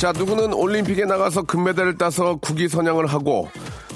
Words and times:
자, 0.00 0.12
누구는 0.16 0.54
올림픽에 0.54 1.04
나가서 1.04 1.42
금메달을 1.42 1.98
따서 1.98 2.36
국위 2.36 2.68
선양을 2.68 3.06
하고, 3.06 3.50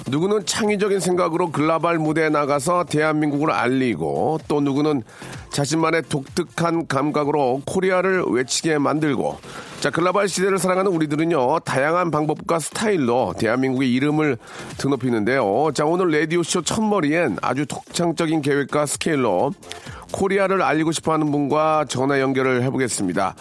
누구는 0.06 0.44
창의적인 0.44 1.00
생각으로 1.00 1.50
글로벌 1.50 1.98
무대에 1.98 2.28
나가서 2.28 2.84
대한민국을 2.84 3.50
알리고, 3.50 4.38
또 4.48 4.60
누구는 4.60 5.02
자신만의 5.50 6.02
독특한 6.08 6.86
감각으로 6.86 7.62
코리아를 7.64 8.24
외치게 8.28 8.78
만들고, 8.78 9.38
자, 9.80 9.90
글로벌 9.90 10.28
시대를 10.28 10.58
살아가는 10.58 10.90
우리들은요, 10.90 11.60
다양한 11.60 12.10
방법과 12.10 12.58
스타일로 12.58 13.34
대한민국의 13.38 13.92
이름을 13.94 14.36
드높이는데요. 14.76 15.70
자, 15.72 15.86
오늘 15.86 16.10
라디오쇼 16.10 16.62
첫머리엔 16.62 17.38
아주 17.40 17.64
독창적인 17.66 18.42
계획과 18.42 18.84
스케일로 18.86 19.52
코리아를 20.12 20.62
알리고 20.62 20.92
싶어 20.92 21.12
하는 21.12 21.32
분과 21.32 21.86
전화 21.88 22.20
연결을 22.20 22.62
해보겠습니다. 22.62 23.34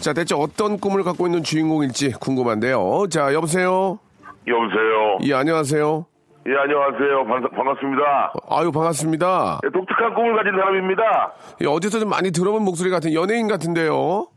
자, 0.00 0.12
대체 0.12 0.34
어떤 0.34 0.78
꿈을 0.78 1.04
갖고 1.04 1.26
있는 1.26 1.42
주인공일지 1.42 2.12
궁금한데요. 2.12 3.06
자, 3.10 3.34
여보세요? 3.34 3.98
여보세요. 4.46 5.18
예, 5.24 5.34
안녕하세요. 5.34 6.06
예, 6.48 6.54
안녕하세요. 6.54 7.24
반, 7.26 7.42
반갑습니다. 7.50 8.32
아유, 8.48 8.70
반갑습니다. 8.70 9.58
예, 9.64 9.70
독특한 9.70 10.14
꿈을 10.14 10.36
가진 10.36 10.52
사람입니다. 10.52 11.32
예, 11.62 11.66
어디서 11.66 11.98
좀 11.98 12.08
많이 12.10 12.30
들어본 12.30 12.62
목소리 12.64 12.90
같은 12.90 13.12
연예인 13.12 13.48
같은데요. 13.48 14.28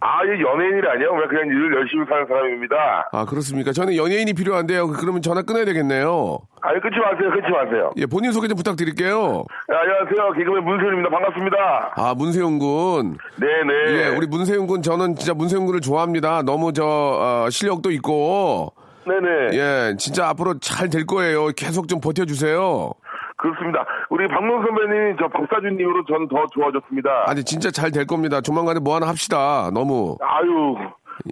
아, 0.00 0.20
예, 0.26 0.38
연예인이 0.38 0.86
아니에요. 0.86 1.12
그냥 1.30 1.46
일을 1.46 1.76
열심히 1.76 2.04
사는 2.06 2.26
사람입니다. 2.28 3.08
아, 3.10 3.24
그렇습니까? 3.24 3.72
저는 3.72 3.96
연예인이 3.96 4.34
필요한데요. 4.34 4.88
그러면 4.88 5.22
전화 5.22 5.40
끊어야 5.40 5.64
되겠네요. 5.64 6.36
아니, 6.60 6.78
끊지 6.82 6.98
마세요. 6.98 7.30
끊지 7.30 7.50
마세요. 7.50 7.90
예, 7.96 8.04
본인 8.04 8.32
소개 8.32 8.46
좀 8.46 8.56
부탁드릴게요. 8.58 9.44
예, 9.72 9.74
안녕하세요. 9.74 10.32
개그맨 10.36 10.62
문세윤입니다. 10.62 11.08
반갑습니다. 11.08 11.92
아, 11.96 12.14
문세윤 12.14 12.58
군. 12.58 13.16
네네. 13.40 13.72
예, 14.02 14.08
우리 14.14 14.26
문세윤 14.26 14.66
군, 14.66 14.82
저는 14.82 15.16
진짜 15.16 15.32
문세윤 15.32 15.64
군을 15.64 15.80
좋아합니다. 15.80 16.42
너무 16.42 16.74
저, 16.74 16.84
어, 16.84 17.48
실력도 17.48 17.90
있고. 17.92 18.74
네네. 19.06 19.56
예, 19.58 19.96
진짜 19.98 20.28
앞으로 20.28 20.58
잘 20.58 20.88
될 20.88 21.06
거예요. 21.06 21.48
계속 21.56 21.88
좀 21.88 22.00
버텨주세요. 22.00 22.92
그렇습니다. 23.36 23.84
우리 24.10 24.26
박명 24.28 24.62
선배님, 24.62 25.16
저 25.20 25.28
박사주님으로 25.28 26.04
전 26.06 26.28
더 26.28 26.46
좋아졌습니다. 26.54 27.24
아니, 27.26 27.44
진짜 27.44 27.70
잘 27.70 27.90
될 27.90 28.06
겁니다. 28.06 28.40
조만간에 28.40 28.80
뭐 28.80 28.94
하나 28.96 29.08
합시다. 29.08 29.70
너무. 29.74 30.16
아유, 30.20 30.76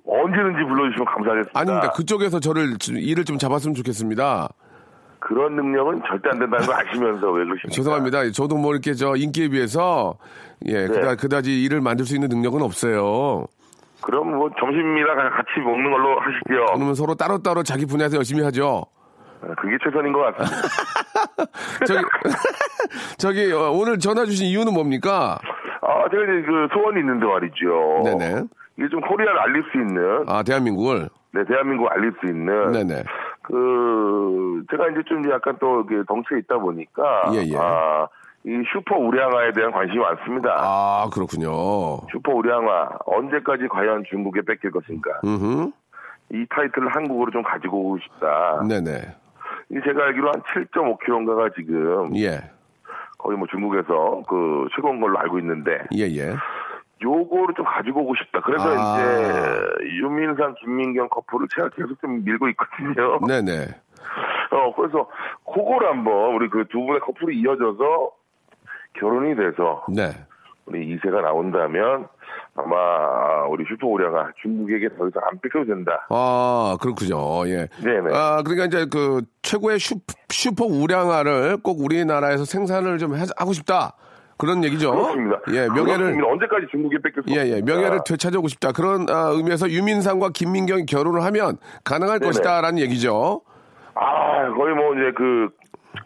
언제든지 0.06 0.64
불러주시면 0.68 1.04
감사하겠습니다. 1.06 1.58
아닙니다. 1.60 1.90
그쪽에서 1.92 2.40
저를, 2.40 2.76
좀 2.78 2.96
일을 2.98 3.24
좀 3.24 3.38
잡았으면 3.38 3.74
좋겠습니다. 3.74 4.48
그런 5.20 5.54
능력은 5.54 6.02
절대 6.08 6.28
안 6.30 6.38
된다는 6.40 6.66
걸 6.66 6.74
아시면서 6.74 7.30
왜 7.30 7.44
그러십니까? 7.44 7.70
죄송합니다. 7.70 8.30
저도 8.32 8.56
뭐 8.56 8.72
이렇게 8.72 8.92
저 8.94 9.14
인기에 9.16 9.48
비해서, 9.48 10.18
예, 10.66 10.88
그다, 10.88 11.14
그다지 11.14 11.62
일을 11.62 11.80
만들 11.80 12.04
수 12.04 12.14
있는 12.16 12.28
능력은 12.28 12.60
없어요. 12.60 13.46
그럼 14.02 14.34
뭐 14.36 14.50
점심이나 14.58 15.14
그냥 15.14 15.30
같이 15.30 15.60
먹는 15.64 15.90
걸로 15.90 16.20
하시죠. 16.20 16.74
그러면 16.74 16.94
서로 16.94 17.14
따로따로 17.14 17.62
자기 17.62 17.86
분야에서 17.86 18.16
열심히 18.16 18.42
하죠. 18.42 18.84
그게 19.58 19.76
최선인 19.82 20.12
것 20.12 20.20
같습니다. 20.36 20.68
저기, 21.86 22.04
저기, 23.18 23.52
어, 23.52 23.70
오늘 23.72 23.98
전화 23.98 24.24
주신 24.24 24.46
이유는 24.46 24.72
뭡니까? 24.72 25.38
아, 25.80 26.08
제가 26.10 26.22
이제 26.22 26.46
그 26.46 26.68
소원이 26.72 27.00
있는데 27.00 27.26
말이죠. 27.26 28.02
네네. 28.04 28.44
이게 28.78 28.88
좀 28.88 29.00
코리아를 29.00 29.38
알릴 29.40 29.64
수 29.72 29.78
있는, 29.78 30.24
아, 30.28 30.42
대한민국을. 30.42 31.08
네, 31.34 31.44
대한민국 31.44 31.86
을 31.86 31.92
알릴 31.92 32.12
수 32.20 32.26
있는, 32.26 32.72
네네. 32.72 33.02
그, 33.42 34.62
제가 34.70 34.88
이제 34.90 35.02
좀 35.06 35.28
약간 35.30 35.56
또 35.60 35.84
덩치에 36.06 36.38
있다 36.38 36.58
보니까, 36.58 37.32
예, 37.34 37.38
예. 37.38 37.56
아, 37.56 38.06
이 38.44 38.62
슈퍼 38.72 38.96
우량화에 38.96 39.52
대한 39.52 39.70
관심이 39.70 39.98
많습니다. 39.98 40.56
아, 40.58 41.08
그렇군요. 41.12 42.00
슈퍼 42.10 42.32
우량화, 42.32 42.88
언제까지 43.06 43.68
과연 43.68 44.02
중국에 44.10 44.40
뺏길 44.42 44.70
것인가. 44.72 45.20
음이 45.24 46.46
타이틀을 46.50 46.88
한국으로 46.88 47.30
좀 47.30 47.42
가지고 47.42 47.78
오고 47.78 47.98
싶다. 48.00 48.62
네네. 48.68 48.90
이 49.70 49.80
제가 49.84 50.04
알기로 50.06 50.28
한 50.28 50.42
7.5kg인가가 50.42 51.54
지금 51.54 52.16
예. 52.16 52.50
거의 53.18 53.38
뭐 53.38 53.46
중국에서 53.48 54.22
그 54.28 54.66
최고인 54.74 55.00
걸로 55.00 55.18
알고 55.20 55.38
있는데, 55.38 55.78
예, 55.94 56.02
예. 56.02 56.34
요거를 57.00 57.54
좀 57.54 57.64
가지고 57.64 58.00
오고 58.02 58.14
싶다. 58.16 58.40
그래서 58.40 58.68
아. 58.76 58.96
이제 58.98 59.88
유민상, 60.02 60.54
김민경 60.60 61.08
커플을 61.08 61.46
제가 61.54 61.68
계속 61.70 62.00
좀 62.00 62.24
밀고 62.24 62.48
있거든요. 62.50 63.18
네네. 63.26 63.66
어 64.50 64.74
그래서 64.74 65.08
그걸 65.46 65.86
한번 65.88 66.34
우리 66.34 66.48
그 66.50 66.64
두 66.68 66.80
분의 66.84 67.00
커플이 67.00 67.38
이어져서 67.40 68.10
결혼이 68.98 69.34
돼서 69.36 69.84
네. 69.88 70.10
우리 70.66 70.96
2세가 70.96 71.22
나온다면 71.22 72.06
아마 72.54 73.46
우리 73.48 73.64
슈퍼 73.68 73.86
우량아가 73.88 74.30
중국에게 74.42 74.88
더 74.96 75.08
이상 75.08 75.22
안 75.30 75.38
뺏겨도 75.40 75.66
된다. 75.66 76.06
아, 76.10 76.76
그렇군요. 76.80 77.46
예. 77.48 77.66
네네. 77.82 78.14
아, 78.14 78.42
그러니까 78.42 78.66
이제 78.66 78.86
그 78.90 79.22
최고의 79.42 79.78
슈, 79.78 79.96
슈퍼 80.28 80.64
우량아를 80.66 81.58
꼭 81.62 81.80
우리나라에서 81.82 82.44
생산을 82.44 82.98
좀 82.98 83.16
해- 83.16 83.24
하고 83.36 83.52
싶다. 83.52 83.94
그런 84.38 84.64
얘기죠. 84.64 84.90
그렇습니다. 84.90 85.38
예, 85.50 85.68
명예를 85.68 85.96
그렇습니다. 86.14 86.28
언제까지 86.28 86.66
중국에 86.70 86.96
수 87.24 87.30
예, 87.38 87.56
예. 87.56 87.62
명예를 87.62 88.00
되찾아오고 88.04 88.48
싶다. 88.48 88.72
그런 88.72 89.06
아, 89.08 89.28
의미에서 89.34 89.70
유민상과 89.70 90.30
김민경이 90.34 90.86
결혼을 90.86 91.22
하면 91.24 91.58
가능할 91.84 92.18
네네. 92.18 92.28
것이다라는 92.28 92.78
얘기죠. 92.80 93.42
아 93.94 94.52
거의 94.54 94.74
뭐 94.74 94.94
이제 94.94 95.12
그 95.16 95.48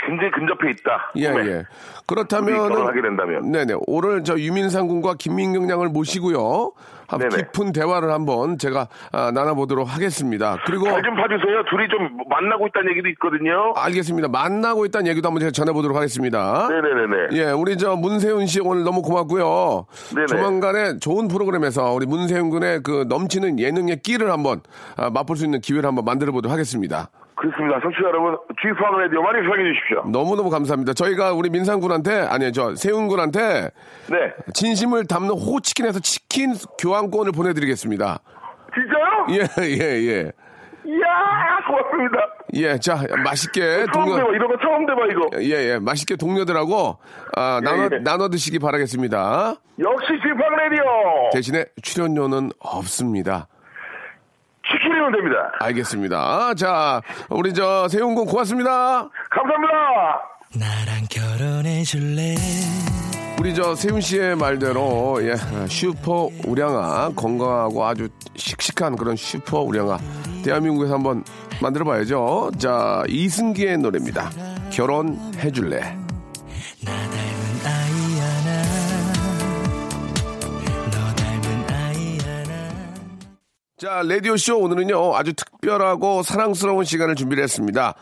굉장히 0.07 0.31
근접해 0.31 0.71
있다. 0.71 1.13
예, 1.17 1.31
꿈에. 1.33 1.47
예. 1.47 1.63
그렇다면 2.07 2.69
결혼하게 2.69 3.03
된다면. 3.03 3.51
네네. 3.51 3.75
오늘 3.87 4.23
저 4.23 4.39
유민상 4.39 4.87
군과 4.87 5.15
김민경 5.19 5.69
양을 5.69 5.89
모시고요. 5.89 6.73
한 7.09 7.21
네네. 7.21 7.37
깊은 7.37 7.73
대화를 7.73 8.11
한번 8.11 8.59
제가 8.59 8.89
아, 9.13 9.31
나눠보도록 9.33 9.87
하겠습니다. 9.93 10.59
그리고 10.67 10.87
잘 10.87 11.03
좀 11.03 11.15
봐주세요. 11.15 11.63
둘이 11.71 11.89
좀 11.89 12.17
만나고 12.29 12.67
있다는 12.69 12.91
얘기도 12.93 13.09
있거든요. 13.11 13.73
알겠습니다. 13.77 14.27
만나고 14.29 14.87
있다는 14.87 15.07
얘기도 15.09 15.29
한번 15.29 15.41
제가 15.41 15.53
전해보도록 15.53 15.97
하겠습니다. 15.97 16.69
네네네네. 16.69 17.29
예, 17.41 17.51
우리 17.53 17.77
저 17.79 17.95
문세윤 17.97 18.47
씨 18.47 18.61
오늘 18.61 18.83
너무 18.83 19.03
고맙고요. 19.03 19.87
네네. 20.15 20.27
조만간에 20.27 20.99
좋은 20.99 21.29
프로그램에서 21.29 21.93
우리 21.93 22.07
문세윤 22.07 22.51
군의 22.51 22.83
그 22.83 23.05
넘치는 23.09 23.61
예능의 23.61 24.01
끼를 24.03 24.31
한번 24.33 24.61
아, 24.97 25.09
맛볼 25.11 25.37
수 25.37 25.45
있는 25.45 25.61
기회를 25.61 25.87
한번 25.87 26.05
만들어 26.05 26.33
보도록 26.33 26.53
하겠습니다. 26.53 27.09
그렇습니다. 27.37 27.79
청취자 27.81 28.03
여러분, 28.05 28.37
G팡 28.63 28.99
라디오 28.99 29.23
많이 29.23 29.39
사랑해 29.47 29.73
주십시오. 29.75 30.05
너무너무 30.11 30.49
감사합니다. 30.51 30.95
저희가 30.95 31.33
우리 31.33 31.51
민상 31.51 31.81
군한테, 31.81 32.13
아니, 32.21 32.51
저 32.51 32.75
세윤 32.75 33.09
군한테 33.09 33.71
네. 34.09 34.33
진심을 34.55 35.07
담는 35.07 35.31
호치킨에서 35.31 36.01
치킨 36.01 36.55
교환권을 36.81 37.33
보내드리겠습니다. 37.33 38.21
진짜요? 38.75 39.27
예, 39.31 39.65
예, 39.65 40.09
예. 40.09 40.33
이야, 40.87 41.59
고맙습니다. 41.67 42.17
예, 42.55 42.79
자, 42.79 43.03
맛있게 43.25 43.85
처음 43.93 44.07
동료, 44.07 44.17
대봐, 44.17 44.29
이런 44.35 44.49
거 44.49 44.57
처음 44.63 44.87
대봐, 44.87 45.01
이거. 45.11 45.29
예, 45.43 45.73
예, 45.73 45.79
맛있게 45.79 46.17
동료들하고, 46.17 46.97
아, 47.37 47.61
나눠, 47.63 47.89
예. 47.93 47.99
나눠 48.03 48.29
드시기 48.29 48.59
바라겠습니다. 48.61 49.57
역시 49.79 50.07
G팡 50.23 50.57
라디오! 50.57 50.85
대신에 51.33 51.67
출연료는 51.83 52.53
없습니다. 52.61 53.49
치킨이면 54.71 55.13
됩니다. 55.13 55.53
알겠습니다. 55.61 56.55
자, 56.55 57.01
우리 57.31 57.53
저 57.55 57.89
세용군 57.89 58.27
고맙습니다. 58.27 59.09
감사합니다. 59.31 59.75
나랑 60.59 61.07
결혼해 61.11 61.83
줄래? 61.83 62.35
우리 63.39 63.55
저 63.55 63.75
세훈 63.75 64.01
씨의 64.01 64.37
말대로 64.37 65.19
예, 65.23 65.35
슈퍼 65.69 66.29
우량아 66.47 67.11
건강하고 67.15 67.85
아주 67.85 68.09
씩씩한 68.35 68.97
그런 68.97 69.15
슈퍼 69.17 69.61
우량아 69.61 69.99
대한민국에서 70.43 70.95
한번 70.95 71.23
만들어 71.61 71.85
봐야죠. 71.85 72.51
자 72.59 73.03
이승기의 73.09 73.79
노래입니다. 73.79 74.31
결혼해 74.71 75.51
줄래. 75.53 75.97
자 83.79 84.01
라디오 84.03 84.39
쇼 84.39 84.57
오늘은요 84.59 85.15
아주 85.17 85.35
특별하고 85.35 86.23
사랑스러운 86.23 86.87
시간을 86.87 87.15
준비를 87.15 87.45
했습니다. 87.45 87.95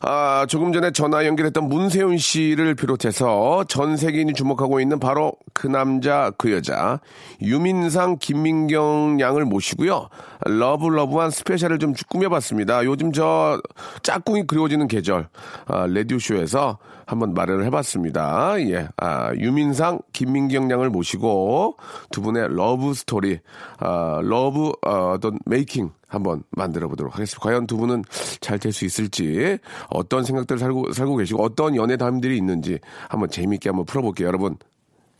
아, 0.00 0.46
조금 0.48 0.72
전에 0.72 0.90
전화 0.90 1.24
연결했던 1.26 1.68
문세윤 1.68 2.18
씨를 2.18 2.74
비롯해서 2.74 3.64
전 3.68 3.96
세계인이 3.96 4.34
주목하고 4.34 4.80
있는 4.80 5.00
바로 5.00 5.32
그 5.52 5.66
남자 5.66 6.30
그 6.36 6.52
여자 6.52 7.00
유민상 7.40 8.18
김민경 8.20 9.18
양을 9.20 9.46
모시고요 9.46 10.08
love 10.44 10.75
love한 10.75 11.30
special을 11.30 11.78
좀 11.78 11.94
꾸며봤습니다. 12.08 12.84
요즘 12.84 13.12
저 13.12 13.60
짝꿍이 14.02 14.46
그리워지는 14.46 14.86
계절 14.86 15.28
아, 15.66 15.86
라디오 15.86 16.18
쇼에서 16.18 16.78
한번 17.06 17.34
마련을 17.34 17.64
해봤습니다. 17.66 18.60
예, 18.68 18.88
아, 18.96 19.32
유민상 19.34 20.00
김민경 20.12 20.70
양을 20.70 20.90
모시고 20.90 21.76
두 22.10 22.20
분의 22.20 22.54
love 22.54 22.94
story, 22.94 23.38
아, 23.78 24.20
love 24.22 24.72
어, 24.84 25.12
어떤 25.14 25.38
making 25.46 25.90
한번 26.06 26.44
만들어 26.50 26.88
보도록 26.88 27.14
하겠습니다. 27.14 27.40
과연 27.42 27.66
두 27.66 27.76
분은 27.76 28.04
잘 28.40 28.58
될 28.58 28.72
수 28.72 28.84
있을지, 28.84 29.58
어떤 29.90 30.24
생각들 30.24 30.58
살고, 30.58 30.92
살고 30.92 31.16
계시고, 31.16 31.42
어떤 31.42 31.74
연애 31.76 31.96
담들이 31.96 32.36
있는지 32.36 32.78
한번 33.08 33.28
재미있게 33.30 33.68
한번 33.70 33.84
풀어볼게요. 33.86 34.28
여러분, 34.28 34.56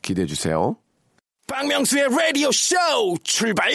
기대해 0.03 0.27
주세요. 0.27 0.77
박명수의 1.49 2.09
라디오 2.11 2.51
쇼 2.53 2.77
출발! 3.23 3.71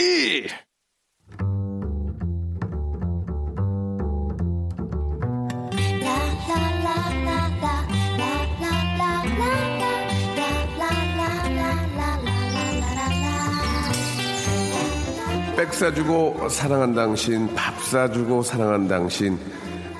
백 15.61 15.75
사주고 15.75 16.49
사랑한 16.49 16.95
당신, 16.95 17.47
밥 17.53 17.79
사주고 17.83 18.41
사랑한 18.41 18.87
당신. 18.87 19.37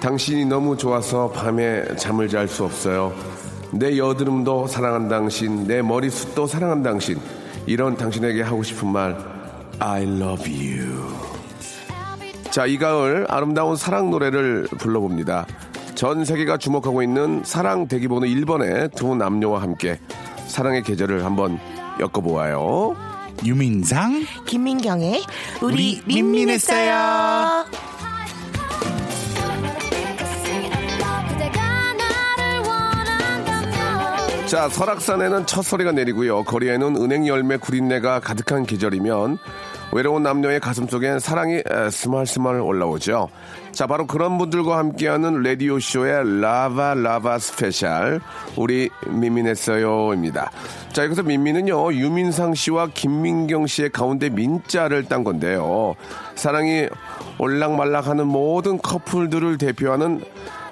당신이 0.01 0.45
너무 0.45 0.75
좋아서 0.75 1.29
밤에 1.29 1.85
잠을 1.97 2.27
잘 2.29 2.47
수 2.47 2.63
없어요. 2.63 3.13
내 3.69 3.95
여드름도 3.95 4.65
사랑한 4.65 5.07
당신, 5.07 5.67
내 5.67 5.83
머리숱도 5.83 6.47
사랑한 6.47 6.81
당신. 6.81 7.19
이런 7.67 7.95
당신에게 7.95 8.41
하고 8.41 8.63
싶은 8.63 8.87
말, 8.87 9.15
I 9.77 10.01
love 10.01 10.51
you. 10.51 11.13
자, 12.49 12.65
이 12.65 12.79
가을 12.79 13.27
아름다운 13.29 13.75
사랑 13.75 14.09
노래를 14.09 14.63
불러봅니다. 14.79 15.45
전 15.93 16.25
세계가 16.25 16.57
주목하고 16.57 17.03
있는 17.03 17.43
사랑 17.45 17.87
대기번호 17.87 18.25
1번의 18.25 18.95
두 18.95 19.13
남녀와 19.13 19.61
함께 19.61 19.99
사랑의 20.47 20.81
계절을 20.81 21.23
한번 21.23 21.59
엮어보아요. 21.99 23.10
유민상 23.45 24.25
김민경의 24.45 25.23
우리, 25.61 26.01
우리 26.03 26.03
민민했어요. 26.05 27.65
자, 34.51 34.67
설악산에는 34.67 35.45
첫 35.45 35.61
서리가 35.61 35.93
내리고요. 35.93 36.43
거리에는 36.43 36.97
은행 36.97 37.25
열매 37.25 37.55
구린내가 37.55 38.19
가득한 38.19 38.65
계절이면 38.65 39.38
외로운 39.93 40.23
남녀의 40.23 40.59
가슴 40.59 40.88
속엔 40.88 41.19
사랑이 41.19 41.55
에, 41.55 41.89
스멀스멀 41.89 42.61
올라오죠. 42.61 43.29
자, 43.71 43.88
바로 43.88 44.07
그런 44.07 44.38
분들과 44.38 44.77
함께하는 44.77 45.43
라디오쇼의 45.43 46.41
lover 46.41 46.95
lover 46.95 47.39
special. 47.39 48.21
우리 48.55 48.89
민민했어요입니다. 49.07 50.51
자, 50.93 51.03
여기서 51.05 51.23
민민은요, 51.23 51.93
유민상 51.93 52.53
씨와 52.53 52.88
김민경 52.93 53.67
씨의 53.67 53.91
가운데 53.91 54.29
민자를 54.29 55.05
딴 55.05 55.23
건데요. 55.23 55.95
사랑이 56.35 56.88
올락말락 57.38 58.07
하는 58.07 58.27
모든 58.27 58.77
커플들을 58.77 59.57
대표하는 59.57 60.21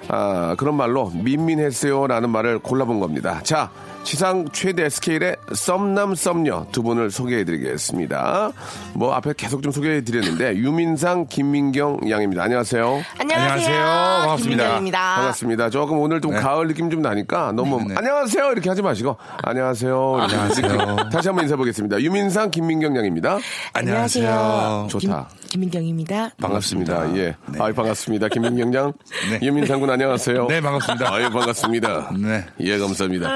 아, 0.08 0.54
그런 0.58 0.74
말로 0.74 1.10
민민했어요라는 1.14 2.30
말을 2.30 2.58
골라본 2.58 3.00
겁니다. 3.00 3.40
자, 3.42 3.70
시상 4.02 4.46
최대 4.52 4.88
스케일의 4.88 5.36
썸남 5.52 6.14
썸녀 6.14 6.66
두 6.72 6.82
분을 6.82 7.10
소개해드리겠습니다. 7.10 8.50
뭐 8.94 9.12
앞에 9.14 9.34
계속 9.36 9.62
좀 9.62 9.70
소개해드렸는데 9.70 10.56
유민상, 10.56 11.26
김민경 11.28 12.10
양입니다. 12.10 12.42
안녕하세요. 12.42 13.02
안녕하세요. 13.18 13.84
반갑습니다. 14.20 14.56
김민경입니다. 14.62 15.14
반갑습니다. 15.16 15.70
조금 15.70 15.98
오늘 15.98 16.20
좀 16.20 16.32
네. 16.32 16.40
가을 16.40 16.66
느낌 16.66 16.90
좀 16.90 17.02
나니까 17.02 17.52
너무 17.52 17.78
네, 17.78 17.88
네. 17.88 17.94
안녕하세요 17.98 18.52
이렇게 18.52 18.68
하지 18.68 18.82
마시고 18.82 19.16
안녕하세요. 19.42 20.16
이렇게 20.18 20.34
안녕하세요. 20.36 20.96
다시 21.12 21.28
한번 21.28 21.44
인사 21.44 21.56
보겠습니다. 21.56 22.00
유민상, 22.00 22.50
김민경 22.50 22.96
양입니다. 22.96 23.38
안녕하세요. 23.74 24.88
좋다. 24.90 25.28
김, 25.48 25.60
민경입니다 25.60 26.30
반갑습니다. 26.40 26.94
반갑습니다. 26.94 27.20
예. 27.20 27.36
네. 27.52 27.58
아유, 27.62 27.74
반갑습니다. 27.74 28.28
김민경 28.28 28.74
양. 28.74 28.92
네. 29.30 29.40
유민상 29.46 29.80
군 29.80 29.90
안녕하세요. 29.90 30.46
네, 30.46 30.60
반갑습니다. 30.60 31.12
아유, 31.12 31.30
반갑습니다. 31.30 32.12
네. 32.18 32.44
예, 32.60 32.78
감사합니다. 32.78 33.28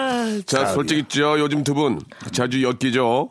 자, 0.58 0.66
솔직히 0.66 1.04
저 1.08 1.38
요즘 1.38 1.62
두 1.64 1.74
분 1.74 2.00
자주 2.32 2.62
엮이죠. 2.62 3.30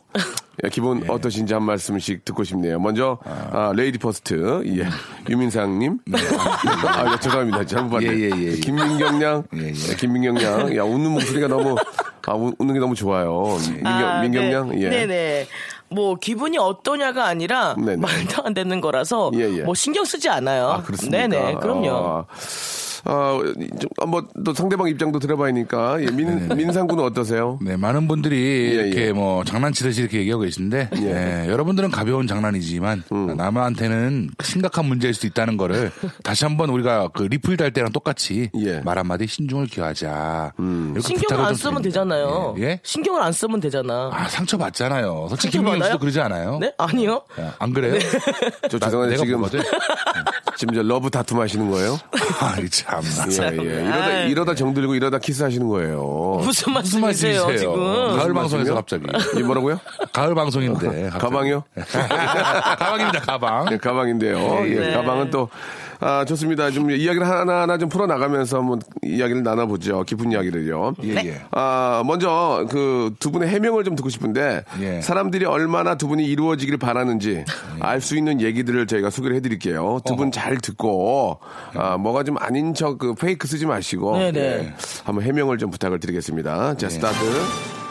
예, 0.64 0.70
기분 0.70 1.04
어떠신지 1.10 1.54
한 1.54 1.64
말씀씩 1.64 2.26
듣고 2.26 2.44
싶네요. 2.44 2.80
먼저 2.80 3.18
아, 3.26 3.72
lady 3.76 3.98
first 3.98 4.64
예. 4.78 4.88
유민상님. 5.30 5.98
아, 6.14 7.12
예, 7.14 7.20
죄송합니다. 7.20 7.66
잘못 7.66 7.90
봤네. 7.92 8.06
예, 8.06 8.12
예, 8.12 8.30
예, 8.36 8.52
예. 8.52 8.56
김민경 8.58 9.22
양. 9.24 9.44
예, 9.56 9.60
예. 9.70 9.74
예, 9.90 9.96
김민경 9.96 10.42
양. 10.42 10.76
야, 10.76 10.84
웃는 10.84 11.12
목소리가 11.12 11.48
너무 11.48 11.76
아, 12.28 12.34
웃- 12.36 12.56
웃는 12.60 12.74
게 12.76 12.80
너무 12.80 12.94
좋아요. 12.96 13.58
민경, 13.68 13.88
아, 13.92 14.22
민경 14.22 14.44
네. 14.44 14.54
양. 14.54 14.82
예. 14.82 14.90
네네. 14.90 15.48
뭐 15.90 16.16
기분이 16.16 16.58
어떠냐가 16.58 17.26
아니라 17.26 17.76
네네. 17.78 17.98
말도 17.98 18.44
안 18.46 18.54
되는 18.54 18.80
거라서 18.82 19.32
예, 19.36 19.58
예. 19.58 19.62
뭐 19.64 19.74
신경 19.76 20.06
쓰지 20.06 20.30
않아요. 20.30 20.68
아, 20.70 20.82
그렇습니까? 20.84 21.18
네네. 21.28 21.56
그럼요. 21.62 21.90
아, 21.90 22.26
아, 23.06 23.38
뭐또 24.08 24.54
상대방 24.54 24.88
입장도 24.88 25.20
들어봐야니까 25.20 26.02
예, 26.02 26.06
민 26.12 26.48
민상군은 26.48 27.04
어떠세요? 27.04 27.60
네, 27.62 27.76
많은 27.76 28.08
분들이 28.08 28.38
예, 28.78 28.84
이렇게 28.88 29.08
예. 29.08 29.12
뭐 29.12 29.44
장난치듯이 29.44 30.02
이렇게 30.02 30.20
얘기하고 30.20 30.44
계신데 30.44 30.90
예, 31.02 31.46
여러분들은 31.50 31.92
가벼운 31.92 32.28
장난이지만 32.28 33.04
음. 33.12 33.36
남한테는 33.38 34.30
심각한 34.42 34.86
문제일 34.86 35.14
수도 35.14 35.28
있다는 35.28 35.58
거를 35.58 35.92
다시 36.24 36.46
한번 36.46 36.70
우리가 36.70 37.10
그 37.10 37.24
리플 37.24 37.58
달 37.58 37.72
때랑 37.72 37.92
똑같이 37.92 38.50
예. 38.56 38.78
음. 38.78 38.82
말 38.86 38.98
한마디 38.98 39.28
신중을 39.28 39.68
기하자. 39.68 40.54
이렇게 40.58 41.02
신경을 41.02 41.46
안좀 41.46 41.56
쓰면. 41.56 41.82
되잖아요. 41.84 42.56
예? 42.60 42.64
예? 42.64 42.80
신경을 42.84 43.22
안 43.22 43.32
쓰면 43.34 43.60
되잖아. 43.60 44.10
아, 44.14 44.28
상처 44.30 44.58
받잖아요. 44.58 45.28
솔직히 45.30 45.58
상처 45.58 45.64
김민경 45.70 45.88
씨도? 45.88 46.00
그러지 46.00 46.20
않아요? 46.22 46.58
네? 46.60 46.72
아니요. 46.78 47.22
야, 47.40 47.54
안 47.60 47.74
그래요? 47.74 48.00
저 48.70 48.80
나- 48.80 48.86
죄송한데 48.88 49.18
지금? 49.18 49.44
지금 50.56 50.76
저 50.76 50.82
love 50.84 51.10
다툼 51.10 51.40
하시는 51.40 51.70
거예요? 51.70 52.00
아이, 52.40 52.70
참나. 53.02 53.64
예, 53.64 53.70
예. 53.70 53.82
이러다 53.84 54.06
아이. 54.06 54.30
이러다 54.32 54.56
정들고 54.56 54.96
이러다 54.96 55.20
키스하시는 55.20 55.68
거예요. 55.68 56.40
무슨 56.44 56.74
말씀이세요, 56.74 57.46
말씀이세요? 57.46 57.58
지금? 57.58 58.18
가을 58.18 58.34
방송에서? 58.34 58.74
갑자기. 58.74 59.06
이 59.38 59.44
뭐라고요? 59.44 59.80
가을 60.12 60.36
방송인데. 60.36 61.10
갑자기. 61.10 61.20
가방이요? 61.20 61.64
가방입니다, 62.80 63.20
가방. 63.22 63.66
네, 63.66 63.78
가방인데요. 63.78 64.38
예, 64.68 64.76
네. 64.76 64.94
가방은 64.94 65.30
또, 65.32 65.50
아, 66.06 66.26
좋습니다. 66.26 66.70
좀 66.72 66.92
이야기를 66.92 67.26
하나하나 67.28 67.78
좀 67.78 67.88
풀어나가면서 67.88 68.58
한번 68.60 68.82
이야기를 69.04 69.42
나눠보죠. 69.44 70.04
깊은 70.04 70.32
이야기를요. 70.34 70.96
예, 71.04 71.16
예. 71.16 71.42
아, 71.52 72.04
먼저 72.06 72.66
그 72.70 73.12
두 73.20 73.32
분의 73.32 73.48
해명을 73.50 73.84
좀 73.86 73.96
듣고 73.96 74.10
싶은데 74.10 74.64
예. 74.82 75.00
사람들이 75.02 75.46
얼마나 75.46 75.96
두 75.96 76.08
분이 76.08 76.26
이루어지기를 76.26 76.78
바라는지 76.78 77.46
알 77.80 78.02
수 78.02 78.18
있는 78.18 78.42
얘기들을 78.42 78.86
저희가 78.88 79.10
소개를 79.10 79.36
해드릴게요. 79.38 80.02
두 80.06 80.16
분 80.16 80.32
잘 80.32 80.58
듣고 80.58 81.40
아, 81.76 81.98
뭐가 81.98 82.24
좀 82.24 82.38
아닌 82.38 82.74
척 82.74 82.98
그 82.98 83.14
fake 83.16 83.48
쓰지 83.48 83.66
마시고 83.66 84.18
네네. 84.18 84.40
예, 84.40 84.74
한번 85.06 85.24
해명을 85.24 85.58
좀 85.58 85.72
부탁을 85.72 86.00
드리겠습니다. 86.00 86.76
자, 86.78 86.90
스타트. 86.90 87.83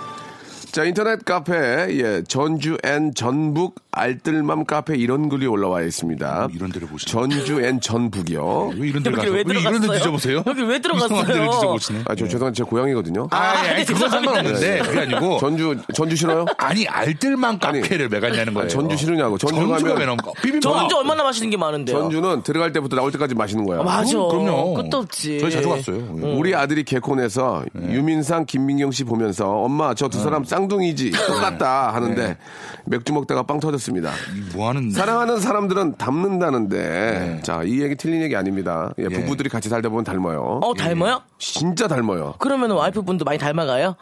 자, 0.73 0.85
인터넷 0.85 1.23
카페, 1.27 1.53
예, 1.55 2.23
전주 2.27 2.79
and 2.83 3.13
전북 3.15 3.75
알뜰맘 3.91 4.65
카페 4.65 4.97
이런 4.97 5.29
글이 5.29 5.47
올라와 5.47 5.83
있습니다. 5.83 6.49
이런 6.55 6.73
데를 6.73 6.89
보시네. 6.89 7.13
전주 7.13 7.61
and 7.61 7.79
전북이요. 7.79 8.73
왜 8.79 8.89
이런 8.89 9.03
데 9.03 9.11
가서 9.11 9.27
여기 9.29 9.37
왜왜 9.37 9.61
이런 9.61 9.65
데 9.75 9.81
들어갔어요? 9.81 9.99
뒤져보세요? 9.99 10.43
여기 10.47 10.63
왜 10.63 10.77
이상한 10.79 11.09
데를 11.09 11.25
들어갔어요? 11.27 11.53
뒤져보시네. 11.53 11.99
아, 12.07 12.15
저 12.15 12.27
죄송한데 12.27 12.57
제 12.57 12.63
고향이거든요. 12.65 13.29
아, 13.33 13.37
아니, 13.37 13.69
아니, 13.69 13.85
그건 13.85 14.09
상관없는데 14.09 14.79
그게 14.79 15.01
아니고 15.01 15.39
전주 15.41 15.77
전주 15.95 16.17
싫어요? 16.17 16.47
아니 16.57 16.89
알뜰맘 16.89 17.59
카페를 17.59 18.09
왜 18.11 18.21
갔냐는 18.21 18.55
거예요. 18.55 18.63
아니, 18.65 18.71
전주 18.71 18.97
싫으냐고. 18.97 19.37
전주 19.37 19.57
전주가 19.57 19.95
가면-? 19.95 20.17
비빔밥. 20.43 20.63
전주 20.63 20.97
얼마나 20.97 21.23
맛있는 21.23 21.51
게 21.51 21.59
많은데요. 21.59 21.99
전주는 21.99 22.43
들어갈 22.45 22.73
때부터 22.73 22.97
나올 22.97 23.13
때까지 23.13 23.35
맛있는 23.35 23.67
거야. 23.67 23.81
아, 23.81 23.83
맞아. 23.83 24.17
그럼요. 24.17 24.73
끝도 24.73 24.97
없지. 25.01 25.39
저희 25.39 25.51
자주 25.51 25.69
갔어요. 25.69 25.99
우리 26.39 26.55
아들이 26.55 26.83
개콘에서 26.85 27.67
유민상, 27.77 28.47
김민경 28.47 28.91
씨 28.91 29.05
보면서 29.05 29.51
엄마 29.51 29.93
저 29.93 30.09
두 30.09 30.19
사람 30.19 30.45
쌍 30.45 30.62
둥이지 30.69 31.11
똑같다 31.13 31.95
하는데 31.95 32.37
맥주 32.85 33.13
먹다가 33.13 33.43
빵 33.45 33.61
터졌습니다. 33.61 34.11
뭐 34.55 34.69
하는 34.69 34.91
사랑하는 34.91 35.41
사람들은 35.41 35.97
닮는다는데 35.97 37.41
자이 37.43 37.81
얘기 37.81 37.95
틀린 37.97 38.23
얘기 38.23 38.37
아닙니다. 38.37 38.93
예, 38.99 39.09
부부들이 39.09 39.49
같이 39.49 39.69
살다 39.69 39.89
보면 39.89 40.05
닮아요. 40.05 40.61
어, 40.63 40.75
닮아요? 40.75 41.23
진짜 41.39 41.87
닮아요. 41.89 42.35
그러면 42.39 42.71
와이프분도 42.73 43.25
많이 43.25 43.39
닮아가요? 43.39 43.97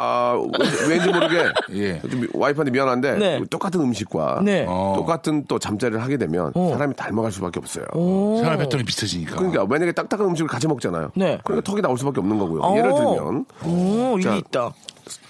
아 0.00 0.40
왠지 0.88 1.08
모르게 1.08 1.44
예. 1.74 2.00
좀 2.00 2.26
와이프한테 2.32 2.70
미안한데 2.70 3.14
네. 3.16 3.40
똑같은 3.50 3.80
음식과 3.80 4.40
네. 4.44 4.64
어. 4.68 4.94
똑같은 4.96 5.44
또 5.48 5.58
잠자리를 5.58 6.00
하게 6.00 6.16
되면 6.16 6.52
사람이 6.54 6.94
닮아갈 6.94 7.32
수밖에 7.32 7.58
없어요. 7.58 7.84
생활 8.38 8.56
패턴이 8.58 8.84
비슷해지니까. 8.84 9.36
그러니까 9.36 9.66
만약에 9.66 9.92
딱딱한 9.92 10.26
음식을 10.28 10.48
같이 10.48 10.68
먹잖아요. 10.68 11.10
네. 11.16 11.38
그러니까 11.44 11.68
턱이 11.68 11.82
나올 11.82 11.98
수밖에 11.98 12.20
없는 12.20 12.38
거고요. 12.38 12.60
어. 12.62 12.76
예를 12.76 12.94
들면 12.94 13.44
오, 13.64 14.20
자, 14.20 14.36
있다. 14.36 14.72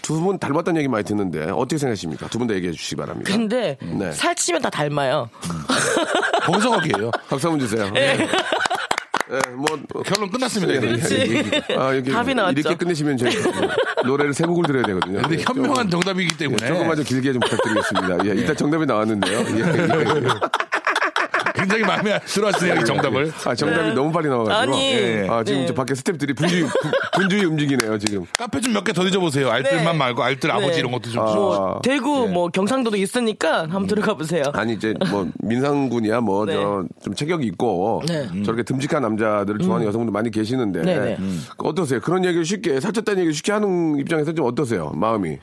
두 0.02 0.20
분 0.20 0.38
닮았다는 0.38 0.78
얘기 0.80 0.88
많이 0.88 1.04
듣는데 1.04 1.50
어떻게 1.50 1.78
생각하십니까? 1.78 2.28
두 2.28 2.38
분 2.38 2.46
다 2.48 2.54
얘기해 2.54 2.72
주시기 2.72 2.96
바랍니다. 2.96 3.30
근데 3.32 3.76
네. 3.82 4.10
살찌면 4.12 4.60
다 4.62 4.70
닮아요. 4.70 5.28
거기서 6.44 6.70
거기에요. 6.70 7.10
박수 7.28 7.48
한번 7.48 7.60
주세요. 7.66 7.90
예. 7.96 8.16
예, 9.30 9.40
뭐 9.54 9.66
결론 10.04 10.30
끝났습니다. 10.30 10.74
이제. 10.74 10.80
그렇지. 10.86 11.62
아, 11.76 11.92
이렇게, 11.92 12.10
답이 12.10 12.34
나왔죠. 12.34 12.58
이렇게 12.58 12.76
끝내시면 12.76 13.16
저희 13.18 13.34
노래를 14.04 14.32
세 14.32 14.44
곡을 14.44 14.64
들어야 14.64 14.82
되거든요. 14.84 15.20
근데 15.22 15.38
예, 15.38 15.42
현명한 15.46 15.90
정답이기 15.90 16.36
때문에 16.36 16.58
예, 16.64 16.68
조금만 16.68 16.96
좀 16.96 17.04
길게 17.04 17.32
좀 17.32 17.40
부탁드리겠습니다. 17.40 18.24
예, 18.26 18.30
일단 18.40 18.56
정답이 18.56 18.86
나왔는데요. 18.86 19.38
예, 19.38 19.60
예. 19.60 20.28
굉장히 21.58 21.82
마음에 21.82 22.18
들어왔어요 22.26 22.74
이 22.80 22.84
정답을. 22.84 23.32
아, 23.44 23.54
정답이 23.54 23.92
너무 23.94 24.12
빨리 24.12 24.28
나와가지고. 24.28 24.54
아니. 24.74 24.92
예. 24.92 25.26
아, 25.28 25.42
지금 25.44 25.60
네. 25.62 25.66
저 25.66 25.74
밖에 25.74 25.94
스탭들이 25.94 26.36
분주히, 26.36 26.60
분- 26.62 26.70
분주히 27.14 27.44
움직이네요, 27.44 27.98
지금. 27.98 28.24
카페 28.38 28.60
좀 28.60 28.72
몇 28.72 28.84
개더 28.84 29.02
뒤져보세요. 29.04 29.50
알뜰만 29.50 29.84
네. 29.92 29.92
말고 29.98 30.22
알뜰 30.22 30.50
아버지 30.50 30.72
네. 30.72 30.78
이런 30.78 30.92
것도 30.92 31.10
좀. 31.10 31.22
아. 31.22 31.32
뭐 31.32 31.80
대구 31.82 32.26
네. 32.26 32.32
뭐 32.32 32.48
경상도도 32.48 32.96
있으니까 32.96 33.60
한번 33.62 33.86
들어가 33.86 34.14
보세요. 34.14 34.42
아니 34.52 34.74
이제 34.74 34.94
뭐 35.10 35.28
민상군이야 35.42 36.20
뭐 36.20 36.44
네. 36.46 36.52
저좀 36.54 37.14
체격이 37.16 37.46
있고 37.48 38.02
네. 38.06 38.28
저렇게 38.44 38.62
듬직한 38.62 39.02
남자들을 39.02 39.58
좋아하는 39.60 39.86
여성분들 39.86 40.12
많이 40.12 40.30
계시는데 40.30 40.82
네, 40.82 40.98
네. 40.98 41.16
음. 41.18 41.44
어떠세요? 41.58 42.00
그런 42.00 42.24
얘기를 42.24 42.44
쉽게 42.44 42.78
살쪘다는 42.78 43.18
얘기를 43.18 43.32
쉽게 43.34 43.52
하는 43.52 43.98
입장에서 43.98 44.32
좀 44.32 44.46
어떠세요? 44.46 44.90
마음이 44.94 45.38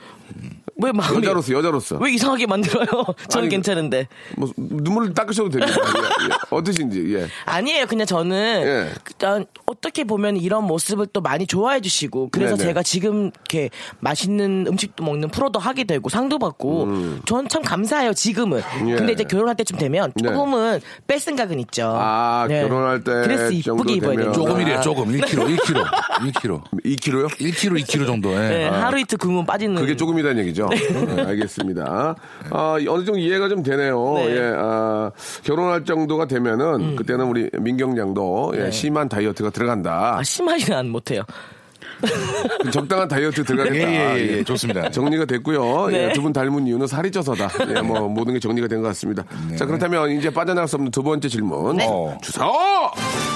왜 0.83 0.91
마음이 0.91 1.17
여자로서 1.19 1.53
여자로서 1.53 1.97
왜 1.97 2.11
이상하게 2.11 2.47
만들어요? 2.47 2.85
저는 3.29 3.45
아니, 3.45 3.49
괜찮은데. 3.49 4.07
뭐 4.35 4.49
눈물을 4.57 5.13
닦으셔도 5.13 5.49
됩니다. 5.49 5.73
예, 6.21 6.25
예. 6.25 6.29
어떠신지 6.49 7.15
예. 7.15 7.27
아니에요. 7.45 7.85
그냥 7.85 8.05
저는 8.05 8.63
예. 8.65 8.91
일단 9.07 9.45
어떻게 9.65 10.03
보면 10.03 10.35
이런 10.37 10.65
모습을 10.65 11.07
또 11.07 11.21
많이 11.21 11.47
좋아해 11.47 11.79
주시고 11.79 12.29
그래서 12.31 12.55
네네. 12.57 12.67
제가 12.67 12.83
지금 12.83 13.27
이렇게 13.33 13.69
맛있는 13.99 14.65
음식도 14.67 15.03
먹는 15.03 15.29
프로도 15.29 15.59
하게 15.59 15.85
되고 15.85 16.09
상도 16.09 16.39
받고 16.39 16.89
전참 17.25 17.61
감사해요. 17.61 18.13
지금은. 18.13 18.61
음. 18.81 18.89
예. 18.89 18.95
근데 18.95 19.13
이제 19.13 19.23
결혼할 19.23 19.55
때쯤 19.55 19.77
되면 19.77 20.11
네. 20.15 20.29
조금은 20.29 20.81
뺄 21.07 21.19
생각은 21.19 21.59
있죠. 21.61 21.93
아, 21.97 22.45
네. 22.49 22.61
결혼할 22.63 23.01
때 23.03 23.21
드레스 23.21 23.53
이쁘게 23.53 23.93
입어야 23.93 24.11
되니까. 24.17 24.31
조금이래요. 24.33 24.81
조금 24.81 25.05
1kg, 25.05 25.57
1kg, 25.57 25.85
1kg, 26.33 26.61
2kg요? 26.83 27.29
1kg, 27.29 27.85
2kg 27.85 28.05
정도. 28.05 28.33
예. 28.33 28.39
네, 28.49 28.67
하루 28.67 28.99
이틀 28.99 29.17
굶으면 29.17 29.45
빠지는. 29.45 29.75
그게 29.75 29.95
조금이라는 29.95 30.41
얘기죠. 30.43 30.64
네, 30.69 31.21
알겠습니다. 31.23 32.15
아, 32.51 32.73
어느 32.87 33.05
정도 33.05 33.17
이해가 33.17 33.49
좀 33.49 33.63
되네요. 33.63 34.13
네. 34.15 34.27
음. 34.27 34.35
예, 34.35 34.53
아, 34.57 35.11
결혼할 35.43 35.85
정도가 35.85 36.27
되면은 36.27 36.95
그때는 36.95 37.25
우리 37.25 37.49
민경 37.59 37.97
양도 37.97 38.53
예, 38.55 38.71
심한 38.71 39.09
다이어트가 39.09 39.49
들어간다. 39.49 40.17
아, 40.17 40.23
심하지는 40.23 40.77
않 40.77 40.89
못해요. 40.89 41.23
적당한 42.71 43.07
다이어트 43.07 43.43
들어가겠다. 43.43 43.75
예, 43.89 43.93
예, 43.93 44.15
예, 44.15 44.27
예. 44.33 44.37
예, 44.37 44.43
좋습니다. 44.43 44.89
정리가 44.91 45.25
됐고요. 45.25 45.87
네. 45.87 46.09
예, 46.09 46.13
두분 46.13 46.33
닮은 46.33 46.67
이유는 46.67 46.87
살이 46.87 47.11
쪄서다. 47.11 47.49
예, 47.75 47.81
뭐 47.81 48.07
모든 48.07 48.33
게 48.33 48.39
정리가 48.39 48.67
된 48.67 48.81
것 48.81 48.87
같습니다. 48.89 49.23
자, 49.57 49.65
그렇다면 49.65 50.11
이제 50.11 50.29
빠져나갈 50.29 50.67
수 50.67 50.75
없는 50.75 50.91
두 50.91 51.01
번째 51.03 51.27
질문. 51.29 51.77
네. 51.77 51.87
주사. 52.21 52.45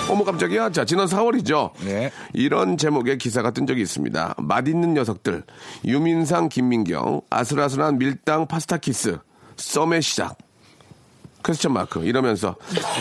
어머 0.10 0.24
깜짝이야. 0.24 0.72
자, 0.72 0.86
지난 0.86 1.08
4월이죠. 1.08 1.72
네. 1.86 2.12
이런 2.34 2.78
제목의 2.78 3.18
기사가 3.18 3.51
뜬 3.51 3.66
적이 3.68 3.82
있습니다. 3.84 4.36
맛있는 4.38 4.94
녀석들. 4.96 5.44
유민상, 5.86 6.50
김민경, 6.50 7.22
아슬아슬한 7.30 7.98
밀당 8.00 8.48
파스타 8.48 8.78
키스. 8.78 9.18
썸의 9.56 10.01
시작. 10.01 10.38
question 11.43 11.72
mark 11.72 12.03
이러면서 12.04 12.56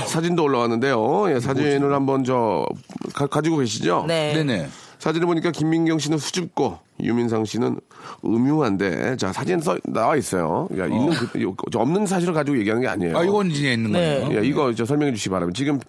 사진도 0.06 0.44
올라왔는데요. 0.44 1.34
예, 1.34 1.40
사진을 1.40 1.92
한번 1.92 2.22
저 2.22 2.66
가, 3.12 3.42
지고 3.42 3.56
계시죠? 3.58 4.04
네. 4.06 4.32
네네. 4.32 4.68
사진을 4.98 5.26
보니까 5.26 5.50
김민경 5.50 5.98
씨는 5.98 6.18
수줍고 6.18 6.78
유민상 7.00 7.44
씨는 7.44 7.80
음흉한데 8.24 9.16
자 9.16 9.32
사진 9.32 9.60
써 9.60 9.76
나와 9.84 10.16
있어요. 10.16 10.68
야, 10.78 10.86
있는 10.86 11.10
그, 11.10 11.54
없는 11.74 12.06
사실을 12.06 12.34
가지고 12.34 12.58
얘기하는 12.58 12.82
게 12.82 12.88
아니에요. 12.88 13.18
아, 13.18 13.24
이건 13.24 13.50
이제 13.50 13.72
있는 13.72 13.92
네. 13.92 14.20
거예요. 14.20 14.38
예, 14.38 14.46
이거 14.46 14.74
저 14.74 14.84
설명해 14.84 15.12
주시기 15.12 15.30
바랍니다. 15.30 15.56
지금 15.56 15.80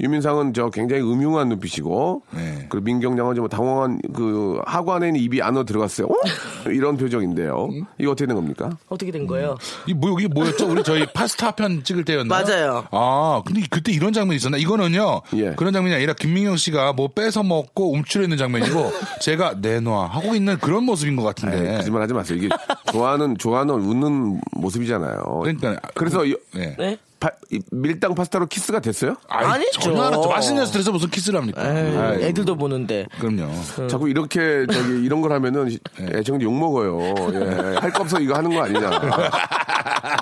유민상은 0.00 0.52
저 0.54 0.70
굉장히 0.70 1.02
음흉한 1.02 1.48
눈빛이고 1.48 2.22
네. 2.32 2.66
그리고 2.68 2.84
민경 2.84 3.18
양은 3.18 3.34
좀 3.34 3.48
당황한 3.48 4.00
그 4.14 4.60
하관에 4.66 5.08
있는 5.08 5.20
입이 5.20 5.42
안으로 5.42 5.64
들어갔어요. 5.64 6.06
어? 6.06 6.70
이런 6.70 6.96
표정인데요. 6.96 7.68
이거 7.98 8.12
어떻게 8.12 8.26
된 8.26 8.36
겁니까? 8.36 8.76
어떻게 8.88 9.10
된 9.10 9.26
거예요? 9.26 9.56
이 9.86 9.94
뭐, 9.94 10.18
이게 10.18 10.28
뭐였죠? 10.28 10.70
우리 10.70 10.82
저희 10.82 11.06
파스타 11.12 11.52
편 11.52 11.82
찍을 11.84 12.04
때였나요? 12.04 12.44
맞아요. 12.44 12.86
아, 12.90 13.42
근데 13.44 13.62
그때 13.70 13.92
이런 13.92 14.12
장면이 14.12 14.36
있었나? 14.36 14.56
이거는요. 14.56 15.22
예. 15.36 15.50
그런 15.54 15.72
장면이 15.72 15.94
아니라 15.94 16.14
김민경 16.14 16.56
씨가 16.56 16.92
뭐 16.92 17.08
뺏어 17.08 17.42
먹고 17.42 17.92
움츠려 17.92 18.24
있는 18.24 18.36
장면이고 18.36 18.92
제가 19.20 19.56
내놔 19.60 20.06
하고 20.06 20.34
있는 20.34 20.58
그런 20.58 20.84
모습인 20.84 21.16
것 21.16 21.22
같은데. 21.22 21.63
에이, 21.70 21.76
거짓말 21.76 22.02
하지 22.02 22.14
마세요. 22.14 22.38
이게 22.38 22.48
좋아하는 22.92 23.36
좋아하는 23.38 23.74
웃는 23.74 24.40
모습이잖아요. 24.52 25.40
그러니까 25.42 25.76
그래서 25.94 26.24
이- 26.24 26.36
네. 26.54 26.98
네? 27.20 27.28
파- 27.28 27.30
이 27.50 27.60
밀당 27.70 28.14
파스타로 28.14 28.46
키스가 28.46 28.80
됐어요? 28.80 29.16
아이, 29.28 29.44
아니죠. 29.46 29.80
전혀 29.80 30.02
안 30.02 30.14
했죠. 30.14 30.28
맛있는 30.28 30.66
스트레스 30.66 30.90
무슨 30.90 31.08
키스를 31.10 31.38
합니까? 31.40 31.62
에이, 31.62 31.96
아이, 31.96 32.22
애들도 32.24 32.56
보는데. 32.56 33.06
그럼요. 33.18 33.50
자꾸 33.88 34.08
이렇게 34.08 34.66
저기 34.70 35.04
이런 35.04 35.20
걸 35.22 35.32
하면은 35.32 35.70
애청자 35.98 36.44
욕 36.44 36.52
먹어요. 36.54 36.98
예. 37.32 37.76
할 37.78 37.92
거 37.92 38.02
없어 38.02 38.18
이거 38.20 38.34
하는 38.34 38.52
거 38.54 38.62
아니냐. 38.62 38.90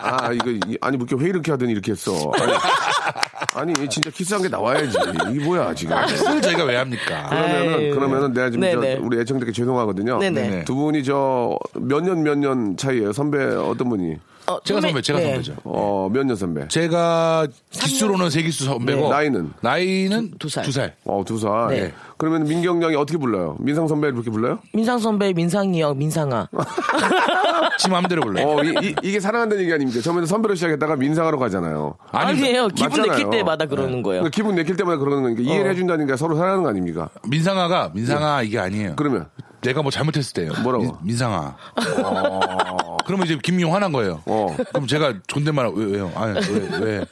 아 0.03 0.33
이거 0.33 0.51
이- 0.51 0.79
아니 0.81 0.97
뭐 0.97 1.07
이렇게 1.09 1.25
왜 1.25 1.31
이렇게 1.31 1.51
하더니 1.51 1.73
이렇게 1.73 1.93
했어. 1.93 2.13
아니, 3.55 3.73
아니, 3.75 3.89
진짜 3.89 4.11
키스한 4.11 4.43
게 4.43 4.49
나와야지. 4.49 4.97
이게 5.31 5.45
뭐야 5.45 5.75
지금. 5.75 5.97
키스를 6.07 6.41
저희가 6.43 6.65
왜 6.65 6.77
합니까? 6.77 7.29
그러면은 7.29 7.75
아유. 7.75 7.95
그러면은 7.95 8.33
내가 8.33 8.51
지금 8.51 8.71
저 8.71 8.81
네네. 8.81 9.01
우리 9.03 9.19
애청자께 9.21 9.53
죄송하거든요. 9.53 10.19
네네. 10.19 10.41
네네. 10.43 10.65
두 10.65 10.75
분이 10.75 11.03
저 11.05 11.59
몇 11.75 12.03
년 12.03 12.23
몇 12.23 12.37
년 12.39 12.77
차이예요? 12.77 13.13
선배 13.13 13.43
어떤 13.45 13.89
분이? 13.89 14.17
어, 14.47 14.61
제가 14.65 14.81
선배- 14.81 15.01
제가 15.03 15.19
네. 15.21 15.25
선배죠. 15.27 15.55
어 15.65 16.09
몇 16.11 16.25
년 16.27 16.37
선배? 16.37 16.67
제가 16.69 17.47
기수로는 17.71 18.29
세기수 18.31 18.65
선배고 18.65 19.03
네. 19.03 19.09
나이는? 19.09 19.53
나이는 19.61 20.33
두 20.39 20.49
살. 20.49 20.65
두 20.65 20.73
살. 20.73 20.95
어 21.05 21.23
두 21.25 21.39
살. 21.39 21.69
네. 21.69 21.93
그러면 22.19 22.45
민경 22.45 22.83
양이 22.83 22.95
어떻게 22.97 23.19
불러요? 23.19 23.57
민상 23.61 23.87
선배 23.89 24.11
그렇게 24.11 24.31
불러요? 24.31 24.59
민상 24.73 24.99
선배, 24.99 25.33
민상이요, 25.33 25.95
민상아. 25.95 26.49
지 27.79 27.89
마음대로 27.91 28.23
불러요. 28.23 28.47
어 28.47 28.63
이, 28.63 28.95
게 29.13 29.19
사랑한다는 29.21 29.63
얘기 29.65 29.73
아닙니까? 29.73 30.01
처음에는 30.01 30.27
선배로 30.27 30.55
시작했다가 30.55 30.97
민상하러 30.97 31.39
가잖아요. 31.39 31.95
아니에요. 32.11 32.69
기분 32.69 32.91
맞잖아요. 32.91 33.13
내킬 33.13 33.31
때마다 33.31 33.67
그러는 33.67 34.03
거예요. 34.03 34.23
그러니까 34.23 34.31
기분 34.35 34.55
내킬 34.55 34.77
때마다 34.77 34.99
그러는 34.99 35.23
거니까 35.23 35.43
이해를 35.43 35.67
어. 35.67 35.69
해준다는 35.71 36.07
게 36.07 36.17
서로 36.17 36.37
사랑하는 36.37 36.63
거 36.63 36.69
아닙니까? 36.69 37.09
민상아가 37.29 37.91
민상아 37.95 38.43
이게 38.43 38.59
아니에요. 38.59 38.95
그러면 38.97 39.27
내가 39.63 39.83
뭐 39.83 39.91
잘못했을 39.91 40.35
때요. 40.35 40.53
뭐라고? 40.63 40.99
민, 41.03 41.17
상아 41.17 41.57
그러면 43.07 43.27
이제 43.27 43.39
김민용 43.43 43.75
화난 43.75 43.93
거예요. 43.93 44.23
어. 44.27 44.57
그럼 44.71 44.87
제가 44.87 45.15
존댓말 45.27 45.71
왜, 45.75 45.85
왜요? 45.87 46.13
아니 46.15 46.39
왜 46.49 46.79
왜? 46.79 47.05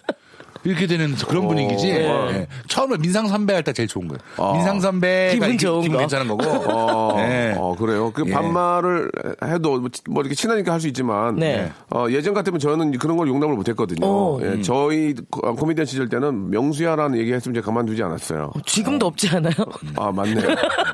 이렇게 0.65 0.87
되는 0.87 1.15
그런 1.15 1.47
분위기지. 1.49 1.89
예. 1.89 2.47
처음에 2.69 2.97
민상 2.99 3.29
선배 3.29 3.55
할 3.55 3.63
때 3.63 3.73
제일 3.73 3.89
좋은 3.89 4.09
거예요. 4.09 4.53
민상 4.53 4.81
선배가 4.81 5.33
기분 5.33 5.59
좋은 5.59 5.81
기분 5.83 5.95
거. 5.97 6.01
괜찮은 6.01 6.29
거고. 6.29 6.43
어, 6.71 7.17
예. 7.19 7.55
어, 7.57 7.75
그래요. 7.79 8.11
그 8.13 8.25
예. 8.27 8.31
반말을 8.33 9.11
해도 9.45 9.79
뭐, 9.81 9.91
뭐 10.09 10.23
이렇게 10.23 10.35
친하니까 10.35 10.73
할 10.73 10.81
수 10.81 10.89
있지만 10.89 11.37
네. 11.37 11.71
어, 11.91 12.07
예전 12.11 12.33
같으면 12.35 12.59
저는 12.59 12.93
그런 12.99 13.17
걸 13.17 13.29
용납을 13.29 13.55
못했거든요. 13.55 14.01
어. 14.07 14.39
예, 14.43 14.61
저희 14.63 15.15
코- 15.31 15.55
코미디언 15.55 15.85
시절 15.87 16.09
때는 16.09 16.51
명수야라는 16.51 17.19
얘기 17.19 17.33
했으면 17.33 17.55
제가 17.55 17.67
가만두지 17.67 18.03
않았어요. 18.03 18.51
지금도 18.67 19.07
없지 19.07 19.29
않아요? 19.29 19.53
아 19.97 20.11
맞네. 20.11 20.43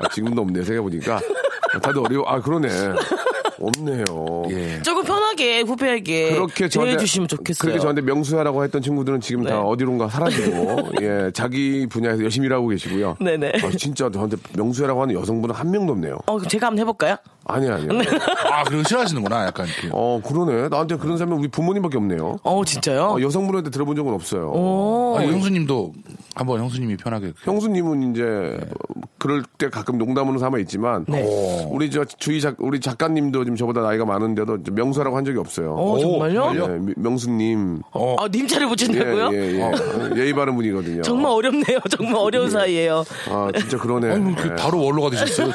아, 0.01 0.07
지금도 0.09 0.41
없네 0.41 0.63
생각해 0.63 0.81
보니까 0.81 1.19
다들 1.81 1.99
어려워. 2.05 2.25
아 2.27 2.39
그러네. 2.41 2.67
없네요. 3.59 4.43
예. 4.49 4.81
조금 4.81 5.03
편하게 5.03 5.61
후배에게 5.61 6.31
그렇게 6.31 6.67
대해주시면 6.67 7.27
좋겠어요. 7.27 7.59
그렇게 7.61 7.79
저한테 7.79 8.01
명수야라고 8.01 8.63
했던 8.63 8.81
친구들은 8.81 9.21
지금 9.21 9.43
네. 9.43 9.49
다 9.49 9.61
어디론가 9.61 10.09
사라지고 10.09 10.77
예 11.01 11.31
자기 11.33 11.87
분야에서 11.87 12.23
열심히 12.23 12.47
일하고 12.47 12.67
계시고요. 12.67 13.17
네네. 13.19 13.53
아, 13.63 13.69
진짜 13.77 14.09
저한테 14.09 14.37
명수야라고 14.55 15.01
하는 15.01 15.15
여성분은 15.15 15.55
한 15.55 15.71
명도 15.71 15.93
없네요. 15.93 16.17
어, 16.25 16.35
그럼 16.37 16.47
제가 16.47 16.67
한번 16.67 16.79
해볼까요? 16.81 17.17
아니 17.47 17.69
아니요. 17.69 17.89
아, 18.51 18.63
그리고 18.63 18.83
싫어하시는구나, 18.83 19.47
약간 19.47 19.67
이렇게. 19.67 19.89
어 19.91 20.21
그러네. 20.25 20.69
나한테 20.69 20.97
그런 20.97 21.17
사람은 21.17 21.37
우리 21.39 21.47
부모님밖에 21.47 21.97
없네요. 21.97 22.37
어, 22.43 22.65
진짜요? 22.65 23.03
어, 23.17 23.21
여성분한테 23.21 23.69
들어본 23.69 23.95
적은 23.95 24.13
없어요. 24.13 24.51
오. 24.51 25.15
아니, 25.17 25.31
형수님도 25.31 25.93
한번 26.35 26.59
형수님이 26.59 26.97
편하게. 26.97 27.33
형수님은 27.43 28.11
이제 28.11 28.23
어, 28.23 29.01
그럴 29.17 29.43
때 29.57 29.69
가끔 29.69 29.97
농담으로 29.97 30.37
삼아 30.39 30.59
있지만 30.59 31.05
네. 31.07 31.65
우리 31.69 31.89
저 31.89 32.05
주희 32.05 32.39
작 32.41 32.55
우리 32.59 32.79
작가님도 32.79 33.43
지금 33.45 33.55
저보다 33.55 33.81
나이가 33.81 34.05
많은데도 34.05 34.59
명수라고 34.73 35.17
한 35.17 35.25
적이 35.25 35.39
없어요. 35.39 35.73
어, 35.73 35.97
정말요? 35.99 36.51
예, 36.55 36.67
미- 36.79 36.93
명수님. 36.97 37.81
아, 37.93 38.27
님자를 38.31 38.65
예, 38.67 38.69
붙인다고요? 38.69 39.29
예, 39.33 39.59
예. 39.59 40.21
예의 40.21 40.33
바른 40.33 40.55
분이거든요. 40.55 41.01
정말 41.01 41.31
어렵네요. 41.31 41.79
정말 41.89 42.15
어려운 42.17 42.49
사이예요. 42.49 43.03
아, 43.29 43.51
진짜 43.57 43.77
그러네. 43.77 44.11
아니, 44.13 44.35
그 44.35 44.49
예. 44.51 44.55
바로 44.55 44.83
원로가 44.83 45.09
되셨어요. 45.11 45.51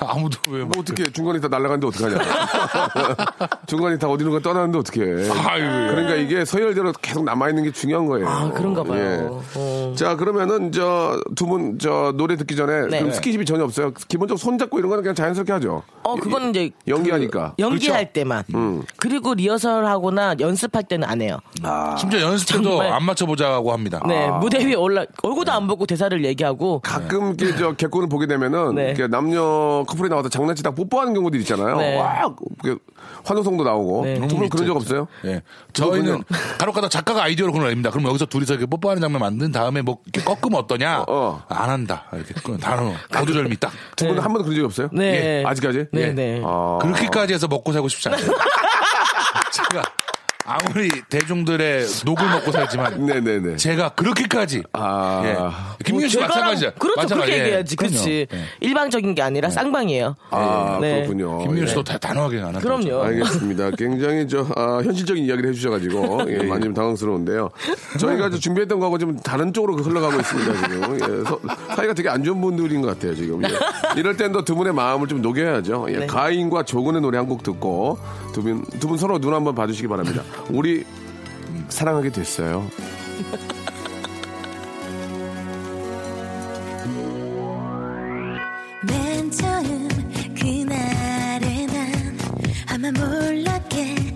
아무도 0.00 0.38
왜. 0.50 0.64
뭐 0.64 0.72
어떻게 0.80 1.09
중간에 1.12 1.40
다 1.40 1.48
날아가는데 1.48 1.86
어떡하냐. 1.86 2.18
중간에 3.66 3.98
다 3.98 4.08
어디론가 4.08 4.40
떠나는데 4.40 4.78
어떡해. 4.78 5.30
아유, 5.48 5.62
예. 5.62 5.90
그러니까 5.90 6.14
이게 6.16 6.44
서열대로 6.44 6.92
계속 7.00 7.24
남아있는 7.24 7.64
게 7.64 7.72
중요한 7.72 8.06
거예요. 8.06 8.28
아, 8.28 8.50
그런가 8.52 8.82
봐요. 8.82 9.00
예. 9.00 9.58
어. 9.58 9.94
자, 9.96 10.16
그러면은 10.16 10.72
저 10.72 11.18
두 11.36 11.46
분 11.46 11.78
저 11.78 12.12
노래 12.16 12.36
듣기 12.36 12.54
전에 12.56 12.86
네. 12.88 12.98
그럼 13.00 13.12
스킨십이 13.12 13.44
전혀 13.44 13.64
없어요. 13.64 13.92
기본적으로 14.08 14.36
손잡고 14.38 14.78
이런 14.78 14.88
거는 14.90 15.02
그냥 15.02 15.14
자연스럽게 15.14 15.52
하죠. 15.54 15.82
어, 16.02 16.14
그거는 16.16 16.50
이제. 16.50 16.70
연기하니까. 16.86 17.54
그 17.56 17.62
연기할 17.62 18.00
그렇죠. 18.00 18.12
때만. 18.12 18.44
음. 18.54 18.82
그리고 18.96 19.34
리허설 19.34 19.86
하거나 19.86 20.34
연습할 20.38 20.84
때는 20.84 21.08
안 21.08 21.20
해요. 21.22 21.38
심지어 21.98 22.20
연습 22.20 22.48
때도 22.52 22.62
정말. 22.64 22.92
안 22.92 23.04
맞춰보자고 23.04 23.72
합니다. 23.72 24.00
네, 24.06 24.28
아. 24.28 24.38
무대 24.38 24.64
위에 24.64 24.74
올라, 24.74 25.04
얼굴도 25.22 25.50
안 25.52 25.66
보고 25.66 25.86
대사를 25.86 26.24
얘기하고. 26.24 26.80
가끔 26.80 27.34
이렇게 27.38 27.56
저 27.56 27.72
개콘을 27.72 28.08
보게 28.08 28.26
되면은 28.26 28.74
네. 28.74 28.94
남녀 29.08 29.84
커플이 29.88 30.08
나와서 30.08 30.28
장난치다 30.28 30.72
뽀뽀 30.72 30.99
하는 31.00 31.14
경우들 31.14 31.40
있잖아요. 31.40 31.76
네. 31.76 31.98
와, 31.98 32.30
환호성도 33.24 33.64
나오고. 33.64 34.04
네. 34.04 34.26
두분 34.28 34.48
그런 34.48 34.66
적 34.66 34.76
없어요? 34.76 35.08
예. 35.24 35.42
저희는 35.72 36.22
간혹가다 36.58 36.88
작가가 36.88 37.24
아이디어로 37.24 37.52
그런 37.52 37.64
거 37.64 37.68
냅니다. 37.68 37.90
그럼 37.90 38.06
여기서 38.06 38.26
둘이서 38.26 38.54
이렇게 38.54 38.66
뽀뽀하는 38.66 39.00
장면 39.00 39.20
만든 39.20 39.52
다음에 39.52 39.82
뭐 39.82 39.98
이렇게 40.06 40.22
꺾으면 40.22 40.60
어떠냐? 40.60 41.04
어. 41.08 41.42
안 41.48 41.70
한다. 41.70 42.04
이렇게 42.12 42.34
그 42.42 42.56
단어 42.58 42.92
거두절미 43.10 43.56
딱. 43.58 43.72
두 43.96 44.06
분은 44.06 44.22
한 44.22 44.32
번도 44.32 44.44
그런 44.44 44.56
적이 44.56 44.64
없어요? 44.66 44.88
네. 44.92 45.40
예, 45.40 45.44
아직까지? 45.46 45.86
네, 45.92 46.00
예. 46.02 46.12
네. 46.12 46.42
아. 46.44 46.78
그렇게까지 46.80 47.34
해서 47.34 47.46
먹고 47.48 47.72
살고 47.72 47.88
싶지 47.88 48.08
않아요. 48.08 48.22
제가 49.52 49.82
아무리 50.50 50.90
대중들의 51.08 51.86
녹을 52.04 52.28
먹고 52.28 52.50
살지만 52.50 53.04
네네네. 53.06 53.56
제가 53.56 53.90
그렇게까지 53.90 54.62
아. 54.72 55.22
예. 55.24 55.84
김민규 55.84 56.08
씨 56.08 56.18
뭐 56.18 56.26
마찬가지야. 56.26 56.70
그렇죠. 56.72 57.00
마찬가지. 57.00 57.14
그렇게 57.14 57.32
예. 57.32 57.38
얘기해야지. 57.44 57.76
그럼요. 57.76 57.92
그렇지. 57.94 58.26
예. 58.32 58.44
일방적인 58.60 59.14
게 59.14 59.22
아니라 59.22 59.48
쌍방이에요. 59.50 60.16
아, 60.30 60.78
네. 60.80 60.96
그렇군요. 60.96 61.38
김민규 61.38 61.62
예. 61.62 61.66
씨도 61.66 61.84
다 61.84 61.98
단호하게 61.98 62.38
안 62.40 62.44
한다. 62.46 62.60
그럼요. 62.60 63.02
알겠습니다. 63.02 63.70
굉장히 63.78 64.26
저 64.28 64.46
아, 64.56 64.80
현실적인 64.82 65.24
이야기를 65.24 65.50
해주셔가지고 65.50 66.20
예, 66.28 66.42
많이 66.42 66.64
좀 66.64 66.74
당황스러운데요. 66.74 67.50
저희가 67.98 68.30
좀 68.30 68.40
준비했던 68.40 68.78
거하고 68.80 68.98
좀 68.98 69.16
다른 69.20 69.52
쪽으로 69.52 69.76
흘러가고 69.76 70.18
있습니다 70.20 70.52
지금. 70.68 70.94
예, 70.96 71.24
서- 71.24 71.40
사이가 71.76 71.94
되게 71.94 72.08
안 72.08 72.24
좋은 72.24 72.40
분들인 72.40 72.82
것 72.82 72.88
같아요 72.88 73.14
지금. 73.14 73.42
예. 73.44 73.48
이럴 73.96 74.16
땐 74.16 74.32
더 74.32 74.40
두 74.44 74.54
분의 74.56 74.72
마음을 74.72 75.06
좀 75.06 75.22
녹여야죠. 75.22 75.86
예, 75.90 75.98
네. 75.98 76.06
가인과 76.06 76.64
조근의 76.64 77.00
노래 77.02 77.16
한 77.18 77.30
곡 77.30 77.42
듣고 77.44 77.98
두 78.32 78.42
분 78.42 78.64
두 78.80 78.88
분 78.88 78.98
서로 78.98 79.18
눈 79.18 79.34
한번 79.34 79.54
봐주시기 79.54 79.88
바랍니다. 79.88 80.22
우리 80.50 80.84
사랑하게 81.68 82.10
됐어요. 82.10 82.66
맨 88.86 89.30
처음 89.30 89.88
그날에 90.34 91.66
난 91.66 92.18
아마 92.68 92.90
난 92.90 94.09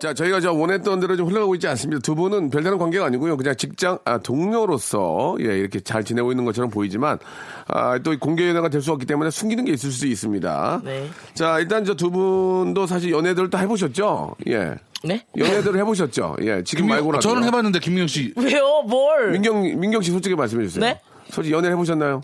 자, 0.00 0.14
저희가 0.14 0.40
저 0.40 0.52
원했던 0.52 1.00
대로 1.00 1.16
좀 1.16 1.26
흘러가고 1.28 1.56
있지 1.56 1.66
않습니다. 1.66 2.00
두 2.00 2.14
분은 2.14 2.50
별다른 2.50 2.78
관계가 2.78 3.04
아니고요. 3.06 3.36
그냥 3.36 3.56
직장, 3.56 3.98
아, 4.04 4.18
동료로서, 4.18 5.36
예, 5.40 5.58
이렇게 5.58 5.80
잘 5.80 6.04
지내고 6.04 6.30
있는 6.30 6.44
것처럼 6.44 6.70
보이지만, 6.70 7.18
아, 7.66 7.98
또 7.98 8.16
공개 8.18 8.48
연애가 8.48 8.68
될 8.68 8.80
수 8.80 8.92
없기 8.92 9.06
때문에 9.06 9.30
숨기는 9.30 9.64
게 9.64 9.72
있을 9.72 9.90
수 9.90 10.06
있습니다. 10.06 10.82
네. 10.84 11.08
자, 11.34 11.58
일단 11.58 11.84
저 11.84 11.94
두 11.94 12.12
분도 12.12 12.86
사실 12.86 13.10
연애들 13.10 13.50
다 13.50 13.58
해보셨죠? 13.58 14.36
예. 14.46 14.76
네? 15.02 15.26
연애들을 15.36 15.80
해보셨죠? 15.80 16.36
예, 16.42 16.62
지금 16.64 16.86
말고라도. 16.86 17.20
저는 17.20 17.42
해봤는데 17.44 17.80
김민규 17.80 18.06
씨 18.08 18.32
왜요? 18.36 18.82
뭘? 18.86 19.32
민경, 19.32 19.62
민경 19.80 20.00
씨 20.00 20.12
솔직히 20.12 20.36
말씀해 20.36 20.64
주세요. 20.66 20.84
네? 20.84 21.00
솔직히 21.30 21.54
연애 21.54 21.70
해보셨나요? 21.70 22.22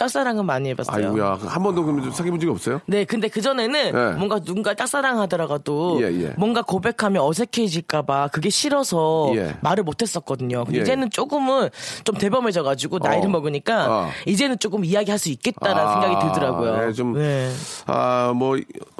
짝사랑은 0.00 0.46
많이 0.46 0.70
해봤어요. 0.70 1.08
아이고야. 1.08 1.38
한 1.44 1.62
번도 1.62 1.84
그럼 1.84 2.02
좀 2.02 2.10
사귀어본 2.10 2.40
적이 2.40 2.52
없어요? 2.52 2.80
네, 2.86 3.04
근데 3.04 3.28
그전에는 3.28 3.92
네. 3.92 4.12
뭔가 4.16 4.38
누군가 4.40 4.72
짝사랑 4.72 5.20
하더라도 5.20 5.98
예, 6.00 6.06
예. 6.06 6.34
뭔가 6.38 6.62
고백하면 6.62 7.22
어색해질까봐 7.22 8.28
그게 8.28 8.48
싫어서 8.48 9.30
예. 9.34 9.56
말을 9.60 9.84
못했었거든요. 9.84 10.64
근데 10.64 10.78
예. 10.78 10.82
이제는 10.82 11.10
조금은 11.10 11.68
좀 12.04 12.16
대범해져가지고 12.16 13.00
나이를 13.00 13.26
어. 13.26 13.30
먹으니까 13.30 14.04
어. 14.04 14.08
이제는 14.24 14.58
조금 14.58 14.86
이야기할 14.86 15.18
수 15.18 15.28
있겠다라는 15.28 15.82
아, 15.86 16.00
생각이 16.00 16.26
들더라고요. 16.26 16.76
네, 16.78 16.92
좀, 16.94 17.12
네. 17.12 17.50
아, 17.84 18.32
뭐, 18.34 18.56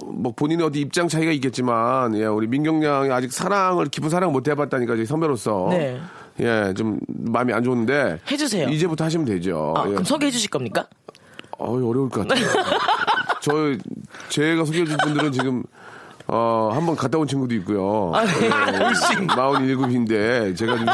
뭐, 0.06 0.32
본인의 0.32 0.66
어디 0.66 0.80
입장 0.80 1.08
차이가 1.08 1.32
있겠지만, 1.32 2.16
예, 2.16 2.24
우리 2.26 2.46
민경 2.46 2.82
양이 2.84 3.10
아직 3.10 3.32
사랑을, 3.32 3.86
깊은 3.86 4.08
사랑을 4.08 4.32
못 4.32 4.48
해봤다니까, 4.48 4.96
저희 4.96 5.06
선배로서. 5.06 5.68
네. 5.70 6.00
예, 6.40 6.72
좀 6.76 6.98
마음이 7.08 7.52
안 7.52 7.62
좋은데. 7.62 8.20
해주세요. 8.30 8.68
이제부터 8.68 9.04
하시면 9.04 9.26
되죠. 9.26 9.74
아, 9.76 9.84
예. 9.86 9.90
그럼 9.90 10.04
소개해 10.04 10.30
주실 10.30 10.48
겁니까? 10.50 10.86
어이, 11.58 11.82
어려울 11.84 12.08
것 12.08 12.26
같아요. 12.26 12.46
저, 13.42 13.52
제가 14.30 14.64
소개해 14.64 14.84
준 14.86 14.96
분들은 15.02 15.32
지금, 15.32 15.62
어, 16.32 16.70
한 16.72 16.86
번 16.86 16.94
갔다 16.96 17.18
온 17.18 17.26
친구도 17.26 17.54
있고요. 17.56 18.12
아, 18.14 18.24
네. 18.24 18.46
예, 18.46 18.50
47인데, 18.50 20.56
제가 20.56 20.72
요즘 20.74 20.86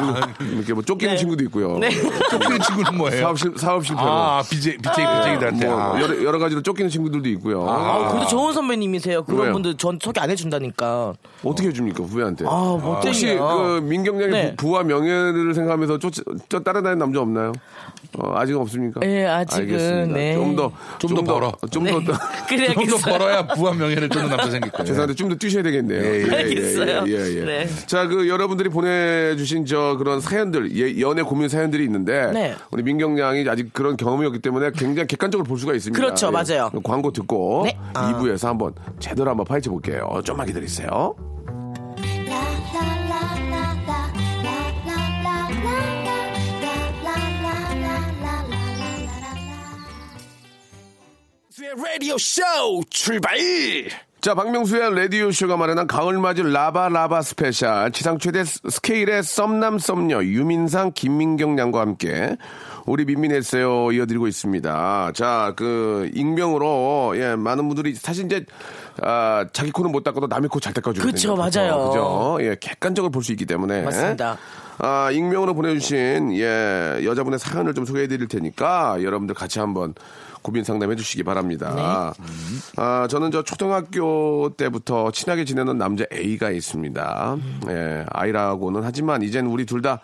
이렇게 0.57 0.73
뭐 0.73 0.83
쫓기는 0.83 1.13
네. 1.13 1.19
친구도 1.19 1.45
있고요. 1.45 1.79
네. 1.79 1.91
쫓기는 2.31 2.59
친구는 2.61 2.97
뭐예요? 2.97 3.21
사업, 3.23 3.39
실, 3.39 3.53
사업 3.57 3.85
실패로. 3.85 4.09
아, 4.09 4.43
BJ, 4.49 4.79
BJ, 4.79 5.05
BJ들한테. 5.05 5.67
뭐, 5.67 5.79
아. 5.79 6.01
여러, 6.01 6.25
여러 6.25 6.39
가지로 6.39 6.63
쫓기는 6.63 6.89
친구들도 6.91 7.29
있고요. 7.31 7.69
아, 7.69 8.09
그래도 8.13 8.27
좋은 8.29 8.53
선배님이세요. 8.55 9.25
그런 9.25 9.41
왜요? 9.43 9.53
분들 9.53 9.77
전 9.77 9.99
소개 10.03 10.21
안 10.21 10.31
해준다니까. 10.31 11.13
어떻게 11.45 11.69
해줍니까, 11.69 12.03
후배한테? 12.05 12.47
아, 12.49 12.79
못 12.83 13.05
혹시 13.05 13.37
그 13.37 13.81
민경양의 13.85 14.31
네. 14.31 14.55
부, 14.57 14.71
와 14.71 14.83
명예를 14.83 15.53
생각하면서 15.55 15.99
쫓, 15.99 16.15
쫓 16.49 16.65
따라다니는 16.65 16.99
남자 16.99 17.21
없나요? 17.21 17.53
어, 18.19 18.33
아직은 18.37 18.61
없습니까? 18.63 19.01
예, 19.05 19.27
아직은. 19.27 20.13
네. 20.13 20.35
좀 20.35 20.57
더, 20.57 20.73
좀 20.99 21.15
더 21.15 21.23
벌어. 21.23 21.53
좀 21.71 21.85
네. 21.85 21.93
더, 21.93 22.01
좀 22.03 22.15
그래야겠어요. 22.49 22.97
더 22.99 23.19
벌어야 23.19 23.47
부와 23.47 23.75
명예를 23.75 24.09
쫓는 24.09 24.29
남자 24.31 24.51
생길 24.51 24.71
거예요. 24.73 24.87
죄송한데 24.87 25.15
좀 25.27 25.29
더 25.29 25.37
뛰셔야 25.37 25.63
되겠네요. 25.63 26.03
예, 26.03 26.25
예. 26.27 26.31
알겠어요. 26.31 27.05
예, 27.07 27.13
예, 27.13 27.37
예. 27.37 27.45
네. 27.45 27.69
자, 27.87 28.07
그 28.07 28.29
여러분들이 28.29 28.69
보내주신 28.69 29.67
저 29.67 29.97
그런 29.99 30.21
사연들, 30.21 30.77
예, 30.77 31.01
연애 31.01 31.23
고민 31.23 31.49
사연들이 31.49 31.85
있는데, 31.85 32.31
네. 32.33 32.55
우리 32.71 32.83
민경 32.83 33.19
양이 33.19 33.49
아직 33.49 33.73
그런 33.73 33.97
경험이 33.97 34.27
없기 34.27 34.41
때문에 34.41 34.71
굉장히 34.73 35.07
객관적으로 35.07 35.47
볼 35.47 35.59
수가 35.59 35.75
있습니다. 35.75 36.01
그렇죠, 36.01 36.29
예. 36.29 36.31
맞아요. 36.31 36.71
광고 36.83 37.13
듣고 37.13 37.63
네. 37.65 37.77
아. 37.95 38.13
2부에서 38.13 38.47
한번 38.47 38.75
제대로 38.99 39.31
한번 39.31 39.45
파헤쳐 39.47 39.71
볼게요. 39.71 40.21
좀만 40.25 40.47
기다리세요. 40.47 41.15
라디오 51.97 52.19
쇼 52.19 52.43
출발! 52.91 53.39
자, 54.21 54.35
박명수의 54.35 54.93
라디오쇼가 54.97 55.57
마련한 55.57 55.87
가을맞이 55.87 56.43
lover 56.43 56.83
lover 56.83 57.23
special. 57.23 57.93
지상 57.93 58.19
최대 58.19 58.43
스- 58.45 58.59
스케일의 58.69 59.23
썸남 59.23 59.79
썸녀 59.79 60.25
유민상 60.25 60.93
김민경 60.95 61.57
양과 61.59 61.81
함께 61.81 62.37
우리 62.87 63.05
민민했어요 63.05 63.93
이어드리고 63.93 64.27
있습니다. 64.27 65.13
자, 65.15 65.53
그 65.55 66.11
익명으로 66.15 67.13
예, 67.17 67.37
많은 67.37 67.69
분들이 67.69 67.95
사실 67.95 68.25
이제 68.25 68.45
아, 69.01 69.47
자기 69.53 69.71
코는 69.71 69.93
못 69.93 70.03
닦아도 70.03 70.27
남의 70.27 70.49
코 70.49 70.59
잘 70.59 70.73
닦아주거든요. 70.73 71.13
그쵸, 71.13 71.37
맞아요. 71.37 71.89
그죠? 71.89 72.39
예, 72.41 72.57
객관적으로 72.59 73.11
볼 73.13 73.23
수 73.23 73.31
있기 73.33 73.47
때문에 73.47 73.83
맞습니다. 73.83 74.39
아, 74.79 75.11
익명으로 75.11 75.55
보내주신 75.55 76.35
예 76.37 77.01
여자분의 77.05 77.39
사연을 77.39 77.75
좀 77.75 77.85
소개해 77.85 78.09
드릴 78.09 78.29
테니까 78.29 79.03
여러분들 79.03 79.35
같이 79.35 79.59
한번 79.59 79.95
고민 80.43 80.63
상담해 80.65 80.95
주시기 80.97 81.23
바랍니다. 81.25 82.15
네. 82.19 82.23
아, 82.77 83.07
저는 83.09 83.31
저 83.33 83.43
초등학교 83.43 84.51
때부터 84.57 85.11
친하게 85.11 85.45
지내는 85.45 85.77
남자 85.79 86.05
A가 86.13 86.51
있습니다. 86.51 87.37
예, 87.69 88.05
아이라고는 88.11 88.83
하지만 88.85 89.23
이젠 89.23 89.47
우리 89.47 89.65
둘 89.67 89.83
다 89.83 90.01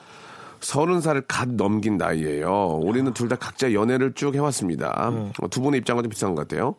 서른 0.60 1.00
살을 1.00 1.22
갓 1.26 1.48
넘긴 1.48 1.96
나이예요. 1.98 2.78
우리는 2.84 3.12
둘 3.12 3.28
다 3.28 3.34
각자 3.36 3.72
연애를 3.72 4.12
쭉 4.14 4.34
해왔습니다. 4.34 5.10
어, 5.40 5.48
두 5.50 5.60
분의 5.60 5.80
입장과 5.80 6.02
좀 6.02 6.10
비슷한 6.10 6.34
것 6.36 6.46
같아요. 6.46 6.76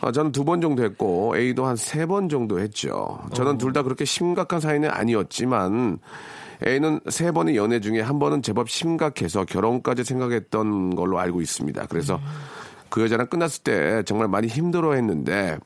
아, 0.00 0.10
저는 0.12 0.32
두 0.32 0.44
번 0.44 0.60
정도 0.60 0.82
했고 0.84 1.34
A도 1.36 1.66
한 1.66 1.76
세 1.76 2.04
번 2.06 2.28
정도 2.28 2.58
했죠. 2.60 3.20
저는 3.32 3.58
둘 3.58 3.72
다 3.72 3.82
그렇게 3.84 4.04
심각한 4.04 4.58
사이는 4.60 4.90
아니었지만 4.90 5.98
A는 6.64 7.00
세 7.08 7.32
번의 7.32 7.56
연애 7.56 7.80
중에 7.80 8.00
한 8.00 8.18
번은 8.18 8.42
제법 8.42 8.70
심각해서 8.70 9.44
결혼까지 9.44 10.04
생각했던 10.04 10.94
걸로 10.94 11.18
알고 11.18 11.40
있습니다. 11.40 11.86
그래서 11.86 12.20
그 12.88 13.02
여자랑 13.02 13.26
끝났을 13.26 13.62
때 13.62 14.02
정말 14.04 14.28
많이 14.28 14.46
힘들어 14.46 14.94
했는데 14.94 15.58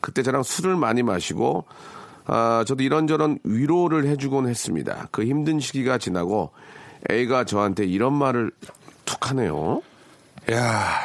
그때 0.00 0.22
저랑 0.22 0.42
술을 0.42 0.76
많이 0.76 1.02
마시고 1.02 1.64
아, 2.26 2.64
저도 2.66 2.82
이런저런 2.82 3.38
위로를 3.44 4.06
해주곤 4.06 4.48
했습니다. 4.48 5.08
그 5.10 5.24
힘든 5.24 5.60
시기가 5.60 5.98
지나고 5.98 6.52
A가 7.10 7.44
저한테 7.44 7.86
이런 7.86 8.14
말을 8.14 8.50
툭 9.04 9.30
하네요. 9.30 9.82
야, 10.50 11.00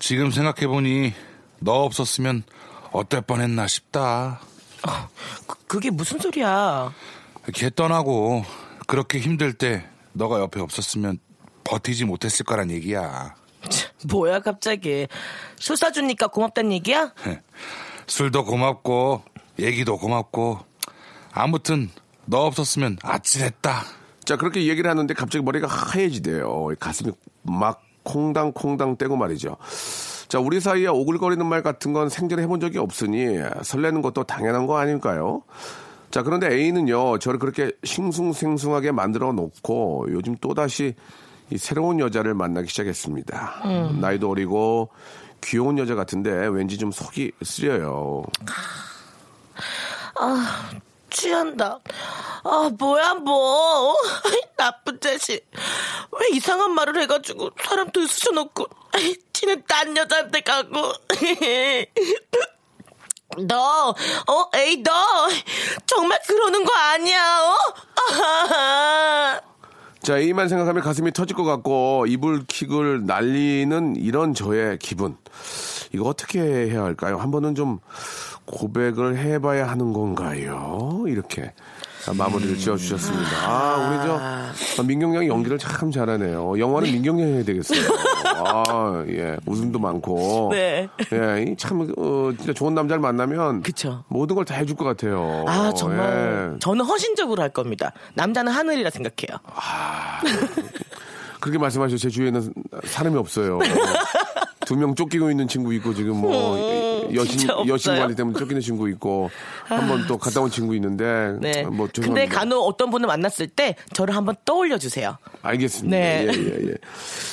지금 0.00 0.30
생각해보니 0.30 1.12
너 1.60 1.72
없었으면 1.84 2.42
어떨 2.92 3.22
뻔했나 3.22 3.66
싶다. 3.66 4.40
그, 5.46 5.56
그게 5.66 5.90
무슨 5.90 6.18
소리야? 6.18 6.92
걔 7.54 7.70
떠나고 7.70 8.44
그렇게 8.86 9.18
힘들 9.18 9.52
때 9.52 9.86
너가 10.12 10.40
옆에 10.40 10.60
없었으면 10.60 11.18
버티지 11.64 12.04
못했을 12.04 12.44
거란 12.44 12.70
얘기야. 12.70 13.34
뭐야 14.08 14.40
갑자기 14.40 15.08
술 15.58 15.76
사주니까 15.76 16.28
고맙단 16.28 16.72
얘기야? 16.72 17.12
술도 18.06 18.44
고맙고 18.44 19.22
얘기도 19.58 19.98
고맙고 19.98 20.60
아무튼 21.32 21.90
너 22.24 22.38
없었으면 22.46 22.98
아찔했다. 23.02 23.84
자, 24.24 24.36
그렇게 24.36 24.66
얘기를 24.66 24.90
하는데 24.90 25.12
갑자기 25.14 25.44
머리가 25.44 25.66
하얘지대요. 25.66 26.68
가슴이 26.80 27.12
막 27.42 27.82
콩당콩당 28.02 28.96
떼고 28.96 29.16
말이죠. 29.16 29.56
자, 30.28 30.40
우리 30.40 30.60
사이에 30.60 30.88
오글거리는 30.88 31.44
말 31.46 31.62
같은 31.62 31.92
건 31.92 32.08
생전에 32.08 32.42
해본 32.42 32.60
적이 32.60 32.78
없으니 32.78 33.38
설레는 33.62 34.02
것도 34.02 34.24
당연한 34.24 34.66
거 34.66 34.78
아닐까요? 34.78 35.42
자, 36.10 36.22
그런데 36.22 36.48
A는요, 36.48 37.18
저를 37.18 37.38
그렇게 37.38 37.72
싱숭생숭하게 37.84 38.92
만들어 38.92 39.32
놓고 39.32 40.06
요즘 40.10 40.36
또다시 40.36 40.94
이 41.50 41.58
새로운 41.58 42.00
여자를 42.00 42.34
만나기 42.34 42.68
시작했습니다. 42.68 43.62
나이도 44.00 44.30
어리고 44.30 44.90
귀여운 45.42 45.78
여자 45.78 45.94
같은데 45.94 46.30
왠지 46.48 46.76
좀 46.78 46.90
속이 46.90 47.32
쓰려요. 47.42 48.24
아 50.18 50.70
취한다. 51.10 51.78
아 52.42 52.70
뭐야 52.76 53.14
뭐 53.14 53.94
나쁜 54.56 54.98
자식. 55.00 55.46
왜 56.18 56.28
이상한 56.36 56.72
말을 56.72 57.00
해가지고 57.02 57.50
사람 57.62 57.90
들쑤셔놓고 57.92 58.66
지는 59.32 59.62
딴 59.68 59.96
여자한테 59.96 60.40
가고. 60.40 60.92
너, 63.46 63.90
어, 63.90 64.50
에이, 64.56 64.82
너, 64.82 64.92
정말 65.86 66.18
그러는 66.26 66.64
거 66.64 66.72
아니야, 66.74 67.40
어? 67.40 67.56
자, 70.02 70.18
A만 70.18 70.48
생각하면 70.48 70.82
가슴이 70.82 71.12
터질 71.12 71.36
것 71.36 71.42
같고 71.44 72.06
이불킥을 72.06 73.06
날리는 73.06 73.96
이런 73.96 74.34
저의 74.34 74.78
기분. 74.78 75.16
이거 75.92 76.08
어떻게 76.08 76.40
해야 76.40 76.84
할까요? 76.84 77.18
한 77.18 77.30
번은 77.30 77.54
좀 77.56 77.80
고백을 78.44 79.18
해봐야 79.18 79.68
하는 79.68 79.92
건가요? 79.92 81.04
이렇게 81.08 81.52
마무리를 82.12 82.56
지어주셨습니다. 82.58 83.30
아, 83.44 83.88
우리 83.88 84.56
저 84.76 84.82
민경 84.82 85.14
양이 85.16 85.28
연기를 85.28 85.58
참 85.58 85.90
잘하네요. 85.90 86.58
영화는 86.58 86.90
민경 86.92 87.20
양이 87.20 87.32
해야 87.34 87.44
되겠어요. 87.44 87.80
아, 88.24 89.04
예, 89.08 89.36
웃음도 89.46 89.78
많고. 89.78 90.50
네. 90.52 90.88
예, 91.12 91.42
이 91.48 91.56
참, 91.56 91.80
어, 91.96 92.30
진짜 92.36 92.52
좋은 92.52 92.74
남자를 92.74 93.00
만나면. 93.00 93.62
그쵸. 93.62 94.04
모든 94.08 94.36
걸 94.36 94.44
다 94.44 94.54
해줄 94.54 94.76
것 94.76 94.84
같아요. 94.84 95.44
아, 95.48 95.72
정말. 95.74 96.52
예. 96.54 96.58
저는 96.60 96.84
허신적으로 96.84 97.42
할 97.42 97.50
겁니다. 97.50 97.92
남자는 98.14 98.52
하늘이라 98.52 98.90
생각해요. 98.90 99.38
그렇게 101.40 101.58
말씀하셔. 101.58 101.96
제 101.96 102.08
주위에는 102.08 102.52
사람이 102.84 103.16
없어요. 103.16 103.58
두 104.66 104.74
명 104.76 104.94
쫓기고 104.96 105.30
있는 105.30 105.46
친구 105.46 105.72
있고 105.74 105.94
지금 105.94 106.16
뭐 106.16 106.56
여신 107.14 107.34
음, 107.34 107.38
진짜 107.38 107.54
없어요? 107.54 107.72
여신 107.72 107.96
관리 107.96 108.14
때문에 108.14 108.38
쫓기는 108.38 108.60
친구 108.62 108.88
있고 108.90 109.30
한 109.64 109.88
번 109.88 110.06
또 110.06 110.16
갔다 110.18 110.40
온 110.40 110.50
친구 110.50 110.74
있는데 110.76 111.36
네. 111.40 111.62
뭐 111.64 111.86
근데 111.86 111.92
죄송합니다. 112.02 112.34
간혹 112.38 112.66
어떤 112.66 112.90
분을 112.90 113.06
만났을 113.06 113.46
때 113.48 113.74
저를 113.92 114.14
한번 114.14 114.34
떠올려 114.44 114.78
주세요. 114.78 115.16
알겠습니다. 115.42 115.96
네. 115.96 116.26
예, 116.26 116.32
예, 116.32 116.68
예. 116.70 116.74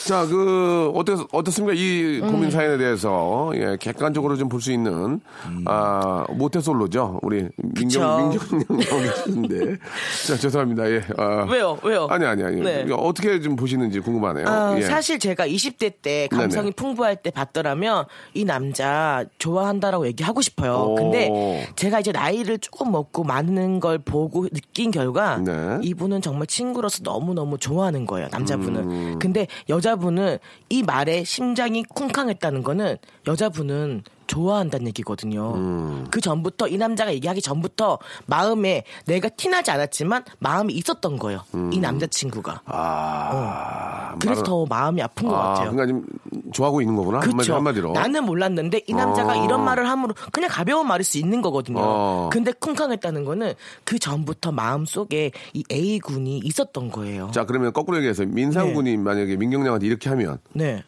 자, 0.07 0.25
그, 0.25 0.91
어떻, 0.95 1.27
어떻습니까? 1.31 1.73
이 1.75 2.19
음. 2.21 2.31
고민 2.31 2.51
사연에 2.51 2.77
대해서, 2.77 3.51
예, 3.55 3.77
객관적으로 3.79 4.36
좀 4.36 4.49
볼 4.49 4.59
수 4.62 4.71
있는, 4.71 5.21
아, 5.65 6.25
모태솔로죠. 6.29 7.19
우리, 7.23 7.47
민경, 7.57 8.31
그쵸. 8.31 8.57
민경 8.57 8.79
나오 8.89 8.99
계시는데. 9.01 9.77
자, 10.27 10.38
죄송합니다. 10.38 10.89
예. 10.91 11.03
아, 11.17 11.45
왜요? 11.49 11.77
왜요? 11.83 12.07
아니, 12.09 12.25
아니, 12.25 12.43
아니. 12.43 12.62
네. 12.62 12.86
어떻게 12.91 13.39
좀 13.39 13.55
보시는지 13.55 13.99
궁금하네요. 14.01 14.45
아, 14.47 14.75
예. 14.77 14.81
사실 14.81 15.17
제가 15.19 15.47
20대 15.47 15.93
때 16.01 16.27
감성이 16.29 16.65
네네. 16.65 16.71
풍부할 16.75 17.15
때 17.15 17.31
봤더라면 17.31 18.05
이 18.33 18.43
남자 18.45 19.23
좋아 19.39 19.62
한다라고 19.65 20.08
얘기하고 20.08 20.41
싶어요. 20.41 20.73
오. 20.91 20.95
근데 20.95 21.67
제가 21.76 21.99
이제 21.99 22.12
나이를 22.12 22.60
조금 22.60 22.91
먹고 22.91 23.23
많은 23.23 23.80
걸 23.80 23.99
보고 23.99 24.47
느낀 24.49 24.91
결과 24.91 25.38
네. 25.38 25.80
이분은 25.82 26.21
정말 26.21 26.47
친구로서 26.47 26.99
너무너무 27.04 27.58
좋아하는 27.58 28.06
거예요. 28.06 28.28
남자분은. 28.32 28.91
음. 28.91 29.19
근데 29.19 29.47
여자분은 29.69 30.38
이 30.69 30.84
말에 30.84 31.23
심장이 31.23 31.84
쿵쾅했다는 31.84 32.63
거는 32.63 32.97
여자분은 33.28 34.04
좋아한다는 34.27 34.88
얘기거든요. 34.88 35.53
음. 35.55 36.07
그 36.12 36.21
전부터 36.21 36.67
이 36.67 36.77
남자가 36.77 37.13
얘기하기 37.13 37.41
전부터 37.41 37.99
마음에 38.25 38.83
내가 39.05 39.29
티나지 39.29 39.71
않았지만 39.71 40.23
마음이 40.39 40.73
있었던 40.73 41.17
거예요. 41.17 41.41
이 41.71 41.79
남자친구가. 41.79 42.62
아, 42.65 44.15
그래서 44.19 44.41
말은- 44.41 44.45
더 44.45 44.65
마음이 44.65 45.01
아픈 45.01 45.27
것 45.27 45.36
아, 45.36 45.49
같아요. 45.53 45.71
그러니까 45.71 45.86
지금 45.88 46.51
좋아하고 46.51 46.81
있는 46.81 46.95
거구나. 46.95 47.17
한마디, 47.19 47.31
그렇죠. 47.36 47.55
한마디 47.55 47.79
로. 47.81 47.91
나는 47.93 48.23
몰랐는데 48.25 48.81
이 48.88 48.93
남자가 48.93 49.39
어. 49.39 49.43
이런 49.45 49.63
말을 49.63 49.88
함으로 49.89 50.13
그냥 50.31 50.49
가벼운 50.51 50.88
말일 50.88 51.03
수 51.03 51.17
있는 51.17 51.41
거거든요. 51.41 51.79
어. 51.79 52.29
근데 52.31 52.51
쿵쾅했다는 52.51 53.25
거는 53.25 53.53
그 53.83 53.99
전부터 53.99 54.51
마음 54.51 54.86
속에 54.86 55.31
이 55.53 55.63
A 55.71 55.99
군이 55.99 56.39
있었던 56.43 56.91
거예요. 56.91 57.31
자, 57.33 57.45
그러면 57.45 57.73
거꾸로 57.73 57.97
얘기해서 57.97 58.25
민상 58.25 58.73
군이 58.73 58.97
만약에 58.97 59.36
민경양한테 59.36 59.86
이렇게 59.88 60.09
하면 60.09 60.38
네. 60.53 60.83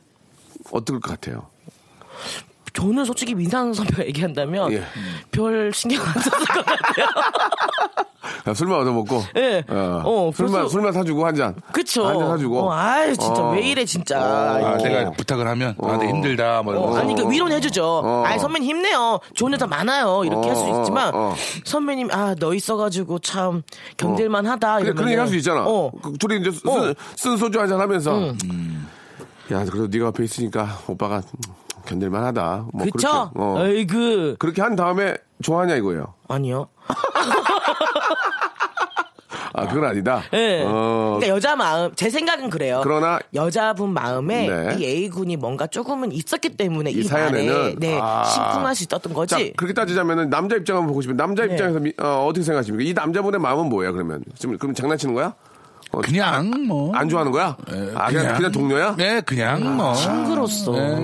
어떨 0.72 1.00
것 1.00 1.10
같아요? 1.12 1.48
저는 2.76 3.06
솔직히 3.06 3.34
민상 3.36 3.74
선배가 3.74 4.06
얘기한다면 4.08 4.72
예. 4.74 4.84
별 5.32 5.72
신경 5.74 6.06
안 6.06 6.14
썼을 6.14 6.46
것 6.48 6.66
같아요. 6.66 7.06
야, 8.48 8.54
술만 8.54 8.80
얻어 8.82 8.92
먹고. 8.92 9.24
예. 9.38 9.64
어, 9.70 10.02
어, 10.04 10.32
술만, 10.36 10.54
벌써- 10.54 10.70
술만 10.70 10.94
사주고 10.94 11.26
한 11.26 11.36
잔. 11.36 11.56
그쵸. 11.72 12.06
한잔 12.06 12.28
사주고. 12.28 12.60
어, 12.68 12.72
아유, 12.74 13.16
진짜 13.16 13.42
어. 13.42 13.52
왜 13.52 13.62
이래, 13.62 13.86
진짜. 13.86 14.20
아, 14.20 14.60
이렇게. 14.60 14.90
내가 14.90 15.12
부탁을 15.12 15.48
하면 15.48 15.76
나한테 15.80 16.08
힘들다 16.10 16.62
뭐. 16.64 16.76
어, 16.76 16.98
아니, 16.98 17.16
그 17.16 17.30
위로는 17.30 17.56
해주죠. 17.58 17.84
어. 18.04 18.24
아이, 18.26 18.38
선배님 18.38 18.70
힘내요. 18.70 19.20
좋은 19.36 19.54
여자 19.54 19.66
많아요. 19.66 20.24
이렇게 20.26 20.48
어, 20.48 20.50
할수 20.52 20.64
어, 20.64 20.82
있지만, 20.82 21.16
어. 21.16 21.34
선배님, 21.64 22.10
아, 22.12 22.36
너 22.38 22.54
있어가지고 22.54 23.20
참 23.20 23.64
견딜만 23.98 24.46
하다. 24.46 24.80
그래, 24.80 24.94
그런 24.94 25.10
얘기 25.10 25.20
할 25.20 25.28
수 25.28 25.36
있잖아. 25.38 25.64
어. 25.66 25.92
그 26.04 26.14
둘이 26.20 26.40
이제 26.42 26.52
쓴, 26.52 26.70
어. 26.70 26.94
쓴 27.16 27.38
소주 27.38 27.60
한 27.60 27.68
잔 27.70 27.80
하면서. 27.80 28.28
야, 29.52 29.64
그래도 29.66 29.88
네가 29.88 30.08
앞에 30.10 30.24
있으니까 30.24 30.80
오빠가 30.88 31.22
견딜만 31.86 32.24
하다. 32.24 32.66
뭐 32.74 32.86
그쵸? 32.92 33.32
그렇게. 33.34 33.36
어. 33.36 33.66
에이 33.66 33.88
그. 33.88 34.36
그렇게 34.40 34.62
한 34.62 34.76
다음에 34.76 35.16
좋아하냐 35.42 35.76
이거예요. 35.76 36.14
아니요. 36.28 36.68
아, 39.58 39.66
그건 39.70 39.86
아니다. 39.90 40.22
예. 40.34 40.64
어, 40.66 41.16
그러니까 41.18 41.28
여자 41.30 41.56
마음, 41.56 41.96
제 41.96 42.10
생각은 42.10 42.50
그래요. 42.50 42.82
그러나 42.84 43.20
여자분 43.34 43.94
마음에 43.94 44.50
네. 44.50 44.76
이 44.78 44.86
A군이 44.86 45.38
뭔가 45.38 45.66
조금은 45.66 46.12
있었기 46.12 46.58
때문에 46.58 46.92
이 46.92 46.96
이, 47.00 47.04
사연에는 47.04 47.76
네, 47.80 47.98
아. 48.02 48.26
심쿵할 48.26 48.76
수 48.76 48.84
있었던 48.84 49.14
거지. 49.14 49.34
자, 49.34 49.54
그렇게 49.56 49.74
따지자면은 49.74 50.30
남자 50.30 50.58
입장 50.58 50.76
한번 50.76 50.90
보고 50.90 51.02
싶으면 51.02 51.16
남자 51.16 51.46
네. 51.46 51.54
입장에서 51.54 51.80
미- 51.80 51.94
어, 51.98 52.30
떻게 52.34 52.44
생각하십니까? 52.44 52.90
이 52.90 52.94
남자분의 52.94 53.40
마음은 53.40 53.70
뭐예요, 53.70 53.94
그러면? 53.94 54.24
지금 54.38 54.58
그럼 54.58 54.74
장난치는 54.76 55.14
거야? 55.14 55.34
어, 55.96 56.02
그냥 56.02 56.66
뭐. 56.68 56.94
안 56.96 57.08
좋아하는 57.10 57.32
거야? 57.32 57.56
아, 57.96 58.08
그냥, 58.08 58.36
그냥 58.36 58.52
동료야? 58.52 58.96
네, 58.98 59.22
그냥 59.22 59.78
뭐. 59.78 59.94
친구로서. 59.94 60.72
네. 60.74 61.00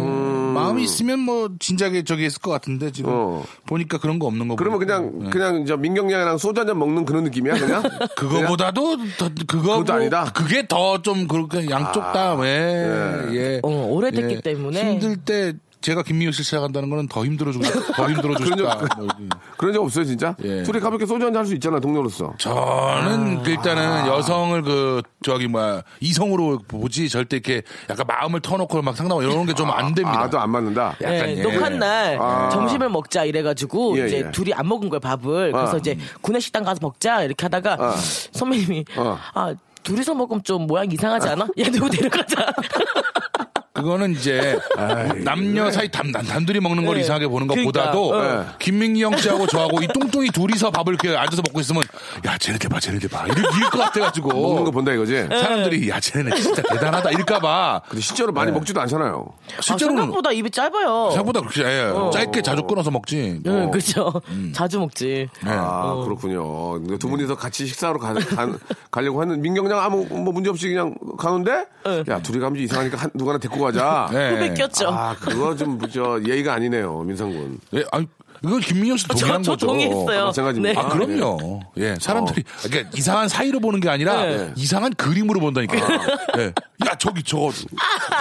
마음이 0.53 0.83
있으면 0.83 1.19
뭐 1.19 1.49
진작에 1.59 2.03
저기 2.03 2.25
했을 2.25 2.41
것 2.41 2.51
같은데 2.51 2.91
지금 2.91 3.09
어. 3.13 3.43
보니까 3.67 3.97
그런 3.99 4.19
거 4.19 4.27
없는 4.27 4.49
거 4.49 4.55
그러면 4.57 4.79
보니까. 4.79 4.97
그냥 4.99 5.19
네. 5.23 5.29
그냥 5.29 5.65
저 5.65 5.77
민경양이랑 5.77 6.37
소주 6.37 6.59
한 6.59 6.67
잔 6.67 6.77
먹는 6.77 7.05
그런 7.05 7.23
느낌이야, 7.23 7.53
그냥? 7.55 7.83
그거보다도 8.17 8.97
더, 9.17 9.29
그거 9.47 9.61
그것도 9.61 9.83
뭐 9.85 9.95
아니다? 9.95 10.25
그게 10.33 10.67
더 10.67 10.97
좀 11.01 11.27
그렇게 11.27 11.69
양쪽 11.69 12.01
다 12.11 12.35
왜, 12.35 13.27
예. 13.31 13.59
어, 13.63 13.69
오래됐기 13.89 14.35
예. 14.35 14.41
때문에. 14.41 14.91
힘들 14.91 15.15
때 15.17 15.53
제가 15.81 16.03
김미호 16.03 16.31
씨 16.31 16.43
시작한다는 16.43 16.89
거는 16.89 17.07
더 17.07 17.25
힘들어지고 17.25 17.63
싶- 17.63 17.95
더 17.95 18.07
힘들어지고 18.09 18.45
싶다. 18.45 18.75
뭐 18.75 18.87
이런. 19.17 19.29
그런 19.57 19.73
적 19.73 19.83
없어요, 19.83 20.05
진짜? 20.05 20.35
예. 20.43 20.63
둘이 20.63 20.79
가볍게 20.79 21.05
소주 21.05 21.25
한잔 21.25 21.39
할 21.41 21.45
수 21.45 21.53
있잖아, 21.55 21.79
동료로서. 21.79 22.33
저는 22.37 23.43
일단은 23.45 24.07
여성을 24.07 24.61
그 24.61 25.01
저기 25.23 25.47
뭐야 25.47 25.81
이성으로 25.99 26.59
보지 26.67 27.09
절대 27.09 27.37
이렇게 27.37 27.61
약간 27.89 28.05
마음을 28.07 28.39
터놓고 28.41 28.81
막 28.81 28.95
상담하고 28.95 29.23
이런 29.29 29.45
게 29.45 29.53
좀 29.53 29.69
안 29.71 29.93
됩니다. 29.93 30.21
아, 30.21 30.29
또안 30.29 30.49
맞는다. 30.49 30.95
약간 31.01 31.25
네, 31.25 31.37
예. 31.37 31.41
녹한 31.43 31.79
날 31.79 32.17
아. 32.21 32.49
점심을 32.49 32.89
먹자 32.89 33.25
이래가지고 33.25 33.99
예, 33.99 34.07
이제 34.07 34.23
예. 34.27 34.31
둘이 34.31 34.53
안 34.53 34.67
먹은 34.67 34.89
거예요 34.89 34.99
밥을 34.99 35.51
그래서 35.51 35.75
아. 35.75 35.77
이제 35.77 35.97
구내식당 36.21 36.63
가서 36.63 36.79
먹자 36.81 37.23
이렇게 37.23 37.45
하다가 37.45 37.77
아. 37.79 37.95
선배님이 38.31 38.85
어. 38.97 39.17
아 39.33 39.53
둘이서 39.83 40.13
먹으면 40.15 40.43
좀 40.43 40.67
모양 40.67 40.91
이상하지 40.91 41.29
않아? 41.29 41.47
얘 41.57 41.63
누구 41.63 41.89
데려가자. 41.89 42.45
그거는 43.81 44.11
이제 44.11 44.57
남녀 45.23 45.69
사이 45.71 45.89
단, 45.89 46.11
단, 46.11 46.25
단둘이 46.25 46.59
먹는 46.59 46.85
걸 46.85 46.95
네. 46.95 47.01
이상하게 47.01 47.27
보는 47.27 47.47
그러니까, 47.47 47.71
것보다도 47.71 48.15
어. 48.15 48.45
김민기 48.59 49.03
형 49.03 49.17
씨하고 49.17 49.47
저하고 49.47 49.81
이 49.81 49.87
똥똥이 49.87 50.29
둘이서 50.29 50.71
밥을 50.71 50.93
이렇게 50.93 51.15
앉아서 51.15 51.41
먹고 51.47 51.59
있으면 51.59 51.83
야 52.25 52.37
쟤네들 52.37 52.69
봐 52.69 52.79
쟤네들 52.79 53.09
봐 53.09 53.25
이럴, 53.25 53.37
이럴 53.37 53.69
것 53.69 53.79
같아가지고 53.79 54.29
먹는 54.33 54.63
거 54.65 54.71
본다 54.71 54.93
이거지? 54.93 55.27
사람들이 55.29 55.89
야 55.89 55.99
쟤네 55.99 56.35
진짜 56.35 56.61
대단하다 56.61 57.11
이럴까봐 57.11 57.81
근데 57.87 58.01
실제로 58.01 58.31
많이 58.31 58.51
먹지도 58.51 58.79
않잖아요. 58.81 59.25
아, 59.57 59.61
실제로는 59.61 60.03
생각보다 60.03 60.31
입이 60.31 60.49
짧아요. 60.51 61.09
생각보다 61.11 61.41
그렇게 61.41 61.63
예, 61.63 61.91
짧게 62.13 62.41
자주 62.41 62.63
끊어서 62.63 62.91
먹지 62.91 63.41
응, 63.45 63.67
어. 63.67 63.71
그렇죠. 63.71 64.21
자주 64.53 64.79
먹지. 64.79 65.29
아, 65.43 66.01
그렇군요. 66.03 66.73
근데 66.73 66.97
두 66.97 67.09
분이서 67.09 67.35
같이 67.35 67.65
식사하러 67.65 67.99
가, 67.99 68.13
가, 68.89 69.01
려고 69.01 69.21
하는 69.21 69.41
민경장 69.41 69.79
아무 69.79 70.05
뭐 70.05 70.31
문제 70.31 70.49
없이 70.49 70.67
그냥 70.69 70.95
가는데 71.17 71.65
야 72.09 72.21
둘이 72.21 72.39
가면 72.39 72.55
좀 72.55 72.63
이상하니까 72.63 72.97
한, 72.97 73.09
누가 73.13 73.31
하나 73.31 73.39
데리고 73.39 73.63
가 73.63 73.70
자. 73.71 74.09
네. 74.11 74.29
후배 74.31 74.53
꼈죠. 74.53 74.89
아 74.89 75.15
그거 75.19 75.55
좀 75.55 75.79
저 75.91 76.19
예의가 76.27 76.53
아니네요 76.53 77.01
민상군. 77.03 77.59
예, 77.73 77.83
아니, 77.91 78.07
이건 78.43 78.59
김민영 78.59 78.97
씨 78.97 79.05
저, 79.07 79.13
동의한 79.13 79.43
저 79.43 79.51
거죠. 79.51 79.67
동의했어요. 79.67 80.25
마찬가지입니다. 80.25 80.81
아, 80.81 80.89
그럼요. 80.89 81.61
예, 81.77 81.95
사람들이, 81.99 82.43
그러니까 82.63 82.89
이상한 82.97 83.27
사이로 83.29 83.59
보는 83.59 83.79
게 83.79 83.89
아니라 83.89 84.25
네. 84.25 84.51
이상한 84.55 84.93
그림으로 84.95 85.39
본다니까. 85.39 85.75
예. 86.39 86.53
야, 86.87 86.95
저기, 86.97 87.21
저, 87.21 87.51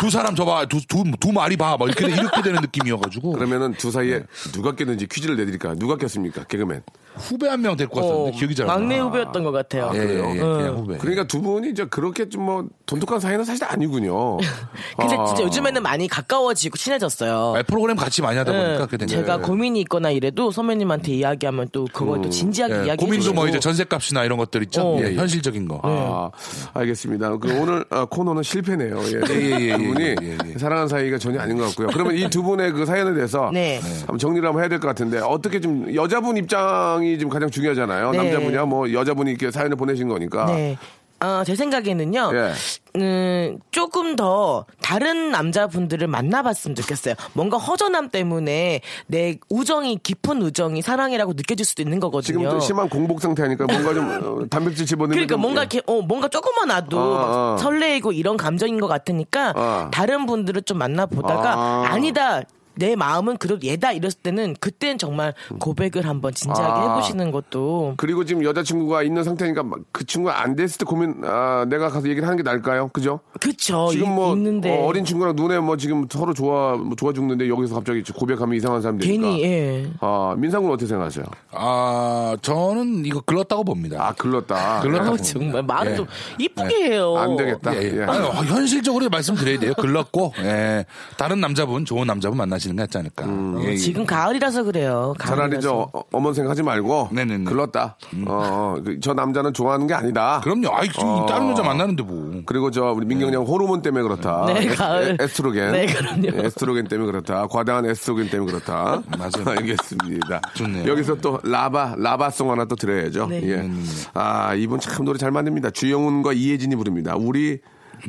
두 0.00 0.10
사람 0.10 0.34
저 0.34 0.44
봐, 0.44 0.66
두, 0.66 0.78
두, 0.86 1.04
두 1.18 1.32
마리 1.32 1.56
봐. 1.56 1.76
막 1.78 1.88
이렇게, 1.88 2.06
이렇게 2.06 2.42
되는 2.42 2.60
느낌이어가지고. 2.60 3.32
그러면은 3.32 3.72
두 3.74 3.90
사이에 3.90 4.22
누가 4.52 4.74
깼는지 4.74 5.06
퀴즈를 5.06 5.36
내드릴까? 5.36 5.74
누가 5.76 5.96
깼습니까? 5.96 6.44
개그맨. 6.44 6.82
후배 7.16 7.48
한 7.48 7.60
명 7.60 7.76
데리고 7.76 7.98
왔었는데 8.00 8.38
기억이 8.38 8.54
잘 8.54 8.64
안 8.68 8.68
나. 8.68 8.78
막내 8.78 8.98
후배였던 8.98 9.42
것 9.42 9.50
같아요. 9.52 9.90
예, 9.94 9.98
예, 9.98 10.34
예, 10.36 10.38
그냥 10.38 10.76
후배. 10.76 10.96
그러니까 10.98 11.26
두 11.26 11.40
분이 11.42 11.70
이제 11.70 11.84
그렇게 11.86 12.28
좀 12.28 12.40
뭐 12.40 12.64
돈독한 12.86 13.20
사이는 13.20 13.44
사실 13.44 13.64
아니군요. 13.64 14.38
근데 14.96 15.16
아. 15.16 15.24
진짜 15.26 15.42
요즘에는 15.42 15.82
많이 15.82 16.08
가까워지고 16.08 16.76
친해졌어요. 16.78 17.54
아, 17.56 17.62
프로그램 17.64 17.96
같이 17.96 18.22
많이 18.22 18.38
하다 18.38 18.50
보니까 18.52 18.70
네, 18.72 18.78
그게 18.78 18.96
된 18.96 19.08
제가 19.08 19.24
거예요. 19.36 19.42
고민이 19.42 19.80
있거나 19.82 20.09
이래도 20.10 20.50
선배님한테 20.50 21.12
이야기하면 21.12 21.68
또 21.72 21.86
그걸 21.92 22.20
또 22.22 22.28
진지하게 22.28 22.72
예, 22.74 22.76
이야기해 22.78 22.96
고민도 22.96 23.32
뭐. 23.32 23.48
이제 23.48 23.58
전세값이나 23.58 24.24
이런 24.24 24.38
것들 24.38 24.62
있죠. 24.64 24.82
어. 24.82 25.00
예, 25.02 25.14
현실적인 25.14 25.66
거. 25.68 25.80
아, 25.82 26.30
알겠습니다. 26.74 27.36
그 27.38 27.60
오늘 27.60 27.84
아, 27.90 28.04
코너는 28.04 28.42
실패네요. 28.42 28.98
예, 29.00 29.20
예, 29.30 29.50
예, 29.50 29.60
예, 29.70 29.76
두 29.76 29.82
분이 29.84 30.04
예, 30.04 30.16
예, 30.22 30.38
예. 30.54 30.58
사랑하는 30.58 30.88
사이가 30.88 31.18
전혀 31.18 31.40
아닌 31.40 31.56
것 31.56 31.66
같고요. 31.68 31.88
그러면 31.88 32.14
이 32.16 32.28
두 32.30 32.42
분의 32.44 32.72
그 32.72 32.86
사연에 32.86 33.12
대해서 33.14 33.50
네. 33.52 33.80
한번 34.00 34.18
정리를 34.18 34.46
한번 34.46 34.62
해야 34.62 34.68
될 34.68 34.78
것 34.78 34.86
같은데 34.88 35.18
어떻게 35.18 35.60
좀 35.60 35.92
여자분 35.94 36.36
입장이 36.36 37.18
지금 37.18 37.28
가장 37.30 37.50
중요하잖아요. 37.50 38.12
네. 38.12 38.16
남자분이야 38.18 38.64
뭐 38.66 38.92
여자분이 38.92 39.30
이렇게 39.32 39.50
사연을 39.50 39.76
보내신 39.76 40.06
거니까. 40.08 40.46
네. 40.46 40.76
어, 41.22 41.44
제 41.44 41.54
생각에는요. 41.54 42.30
예. 42.34 42.52
음, 42.96 43.58
조금 43.70 44.16
더 44.16 44.64
다른 44.82 45.30
남자분들을 45.30 46.06
만나봤으면 46.08 46.74
좋겠어요. 46.74 47.14
뭔가 47.34 47.58
허전함 47.58 48.08
때문에 48.08 48.80
내 49.06 49.38
우정이 49.48 49.98
깊은 50.02 50.40
우정이 50.42 50.82
사랑이라고 50.82 51.34
느껴질 51.34 51.64
수도 51.64 51.82
있는 51.82 52.00
거거든요. 52.00 52.38
지금 52.38 52.50
또 52.50 52.58
심한 52.60 52.88
공복 52.88 53.20
상태니까 53.20 53.66
뭔가 53.66 53.94
좀 53.94 54.08
어, 54.42 54.46
단백질 54.48 54.86
집어넣는 54.86 55.12
그러니까 55.12 55.34
좀, 55.34 55.40
뭔가 55.42 55.60
예. 55.60 55.68
이렇게 55.70 55.82
어 55.86 56.00
뭔가 56.00 56.28
조금만 56.28 56.68
놔도 56.68 56.98
아, 56.98 57.04
막 57.04 57.28
아. 57.30 57.56
설레이고 57.58 58.12
이런 58.12 58.36
감정인 58.36 58.80
것 58.80 58.88
같으니까 58.88 59.52
아. 59.54 59.90
다른 59.92 60.26
분들을 60.26 60.62
좀 60.62 60.78
만나보다가 60.78 61.52
아. 61.52 61.84
아. 61.90 61.98
니다 61.98 62.42
내 62.80 62.96
마음은 62.96 63.36
그래도 63.36 63.64
얘다 63.66 63.92
이랬을 63.92 64.14
때는 64.22 64.56
그때는 64.58 64.96
정말 64.96 65.34
고백을 65.60 66.06
한번 66.08 66.32
진지하게 66.32 66.72
아. 66.72 66.90
해보시는 66.94 67.30
것도 67.30 67.94
그리고 67.98 68.24
지금 68.24 68.42
여자친구가 68.42 69.02
있는 69.02 69.22
상태니까 69.22 69.62
막그 69.62 70.06
친구가 70.06 70.42
안 70.42 70.56
됐을 70.56 70.78
때 70.78 70.84
고민 70.86 71.20
아, 71.24 71.66
내가 71.68 71.90
가서 71.90 72.08
얘기를 72.08 72.24
하는 72.26 72.38
게 72.38 72.42
나을까요? 72.42 72.88
그죠? 72.88 73.20
그쵸 73.38 73.88
지금 73.92 74.06
이- 74.06 74.10
뭐 74.10 74.34
있는데 74.34 74.82
어, 74.82 74.90
린 74.92 75.04
친구랑 75.04 75.36
눈에 75.36 75.58
뭐 75.60 75.76
지금 75.76 76.06
서로 76.10 76.32
좋아 76.32 76.74
뭐 76.76 76.96
좋아 76.96 77.12
죽는데 77.12 77.48
여기서 77.50 77.74
갑자기 77.74 78.02
고백하면 78.02 78.56
이상한 78.56 78.80
사람 78.80 78.98
되니까. 78.98 79.22
괜히 79.22 79.42
예. 79.44 79.90
아 80.00 80.34
민상군 80.38 80.72
어떻게 80.72 80.86
생각하세요? 80.88 81.24
아, 81.52 82.36
저는 82.40 83.04
이거 83.04 83.20
글렀다고 83.20 83.64
봅니다. 83.64 84.08
아 84.08 84.12
글렀다. 84.14 84.80
글렀다고 84.80 85.10
아우, 85.10 85.16
봅니다. 85.16 85.24
정말 85.24 85.62
말은 85.62 85.92
예. 85.92 85.96
좀 85.96 86.06
이쁘게 86.38 86.74
해요. 86.92 87.14
안 87.18 87.36
되겠다. 87.36 87.76
예, 87.76 87.82
예. 87.82 87.96
예. 87.98 88.04
아유, 88.04 88.22
현실적으로 88.46 89.08
말씀드려야 89.10 89.58
돼요. 89.58 89.74
글렀고, 89.74 90.32
예. 90.38 90.86
다른 91.18 91.40
남자분, 91.40 91.84
좋은 91.84 92.06
남자분 92.06 92.38
만나시 92.38 92.69
는게 92.70 92.82
낫지 92.82 92.98
않을까. 92.98 93.26
예, 93.64 93.70
예. 93.72 93.76
지금 93.76 94.04
가을이라서 94.06 94.62
그래요. 94.64 95.14
차라리. 95.20 95.60
저 95.60 95.88
어, 95.92 96.02
어머니 96.12 96.34
생각하지 96.34 96.62
말고 96.62 97.08
네네네. 97.12 97.44
글렀다. 97.44 97.96
어, 98.26 98.74
어, 98.76 98.76
그저 98.84 99.14
남자는 99.14 99.52
좋아하는 99.52 99.86
게 99.86 99.94
아니다. 99.94 100.40
그럼요. 100.42 100.68
아이, 100.74 100.88
지금 100.88 101.04
어. 101.08 101.26
다른 101.26 101.50
여자 101.50 101.62
만나는데 101.62 102.02
뭐. 102.02 102.42
그리고 102.46 102.70
저 102.70 102.92
우리 102.92 103.06
민경양 103.06 103.42
호르몬 103.42 103.82
때문에 103.82 104.02
그렇다. 104.02 104.46
네, 104.46 104.66
에스- 104.66 104.76
가을. 104.76 105.16
에스트로겐. 105.20 105.72
네, 105.72 105.86
그럼요. 105.86 106.26
예, 106.26 106.46
에스트로겐 106.46 106.88
때문에 106.88 107.10
그렇다. 107.10 107.46
과다한 107.48 107.86
에스트로겐 107.86 108.30
때문에 108.30 108.52
그렇다. 108.52 109.02
맞아요. 109.18 109.44
알겠습니다. 109.58 110.40
좋네요. 110.54 110.88
여기서 110.90 111.16
또 111.16 111.38
라바 111.42 111.96
라바송 111.98 112.50
하나 112.50 112.64
또 112.64 112.76
들어야죠. 112.76 113.26
네. 113.26 113.42
예. 113.44 113.70
아 114.14 114.54
이분 114.54 114.80
참 114.80 115.04
노래 115.04 115.18
잘 115.18 115.30
만듭니다. 115.30 115.70
주영훈과 115.70 116.32
이혜진이 116.32 116.76
부릅니다. 116.76 117.14
우리 117.16 117.58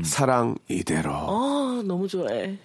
사랑 0.04 0.56
이대로. 0.70 1.12
아 1.12 1.82
너무 1.86 2.08
좋아해. 2.08 2.58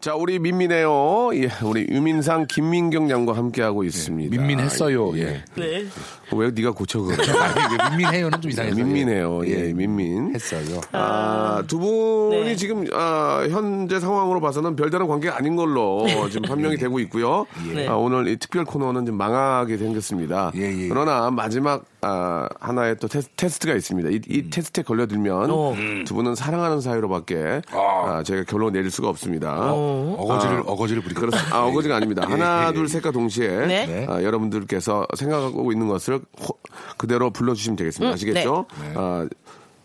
자, 0.00 0.14
우리 0.14 0.38
민민해요. 0.38 1.30
예, 1.34 1.50
우리 1.64 1.84
유민상, 1.90 2.46
김민경 2.48 3.10
양과 3.10 3.32
함께하고 3.36 3.82
있습니다. 3.82 4.30
민민했어요. 4.30 5.18
예. 5.18 5.22
예. 5.22 5.44
네. 5.56 5.86
왜 6.32 6.52
네가 6.52 6.70
고쳐 6.70 7.00
그래? 7.00 7.16
왜 7.18 7.90
민민해요는 7.90 8.40
좀 8.40 8.48
이상해서. 8.52 8.76
민민해요. 8.76 9.40
예, 9.46 9.72
민민. 9.72 10.32
했어요. 10.32 10.80
아, 10.92 11.64
두 11.66 11.80
분이 11.80 12.44
네. 12.44 12.54
지금 12.54 12.86
아, 12.92 13.44
현재 13.50 13.98
상황으로 13.98 14.40
봐서는 14.40 14.76
별다른 14.76 15.08
관계가 15.08 15.36
아닌 15.36 15.56
걸로 15.56 16.06
지금 16.30 16.42
판명이 16.42 16.76
되고 16.76 17.00
있고요. 17.00 17.46
네. 17.74 17.88
아, 17.88 17.94
오늘 17.96 18.28
이 18.28 18.36
특별 18.36 18.64
코너는 18.64 19.04
좀 19.04 19.16
망하게 19.16 19.78
생겼습니다. 19.78 20.52
예, 20.54 20.60
예. 20.84 20.88
그러나 20.88 21.28
마지막 21.32 21.84
아, 22.00 22.48
하나의 22.60 22.96
또 22.98 23.08
테스트, 23.08 23.66
가 23.66 23.74
있습니다. 23.74 24.08
이, 24.10 24.20
이 24.28 24.50
테스트에 24.50 24.84
걸려들면 24.84 25.50
어. 25.50 25.74
두 26.06 26.14
분은 26.14 26.34
사랑하는 26.36 26.80
사이로밖에 26.80 27.62
아, 27.72 28.22
저희가 28.24 28.44
결론 28.44 28.72
내릴 28.72 28.90
수가 28.90 29.08
없습니다. 29.08 29.72
어거지를, 29.72 30.62
어거지를 30.64 31.02
부리고. 31.02 31.20
그렇 31.20 31.30
아, 31.52 31.64
어거지가 31.66 31.96
아닙니다. 31.96 32.22
하나, 32.28 32.68
예, 32.68 32.72
둘, 32.72 32.88
셋과 32.88 33.10
동시에 33.10 33.66
네. 33.66 34.06
아, 34.08 34.22
여러분들께서 34.22 35.06
생각하고 35.16 35.72
있는 35.72 35.88
것을 35.88 36.20
호- 36.40 36.58
그대로 36.96 37.30
불러주시면 37.30 37.76
되겠습니다. 37.76 38.10
음, 38.10 38.14
아시겠죠? 38.14 38.66
아, 38.94 39.26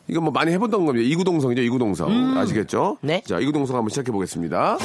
이거 0.07 0.21
뭐 0.21 0.31
많이 0.31 0.51
해봤던 0.51 0.85
겁니다. 0.85 1.07
이구동성이죠, 1.09 1.61
이구동성. 1.63 2.37
아시겠죠? 2.37 2.97
네. 3.01 3.21
자, 3.25 3.39
이구동성 3.39 3.75
한번 3.77 3.89
시작해 3.89 4.11
보겠습니다. 4.11 4.77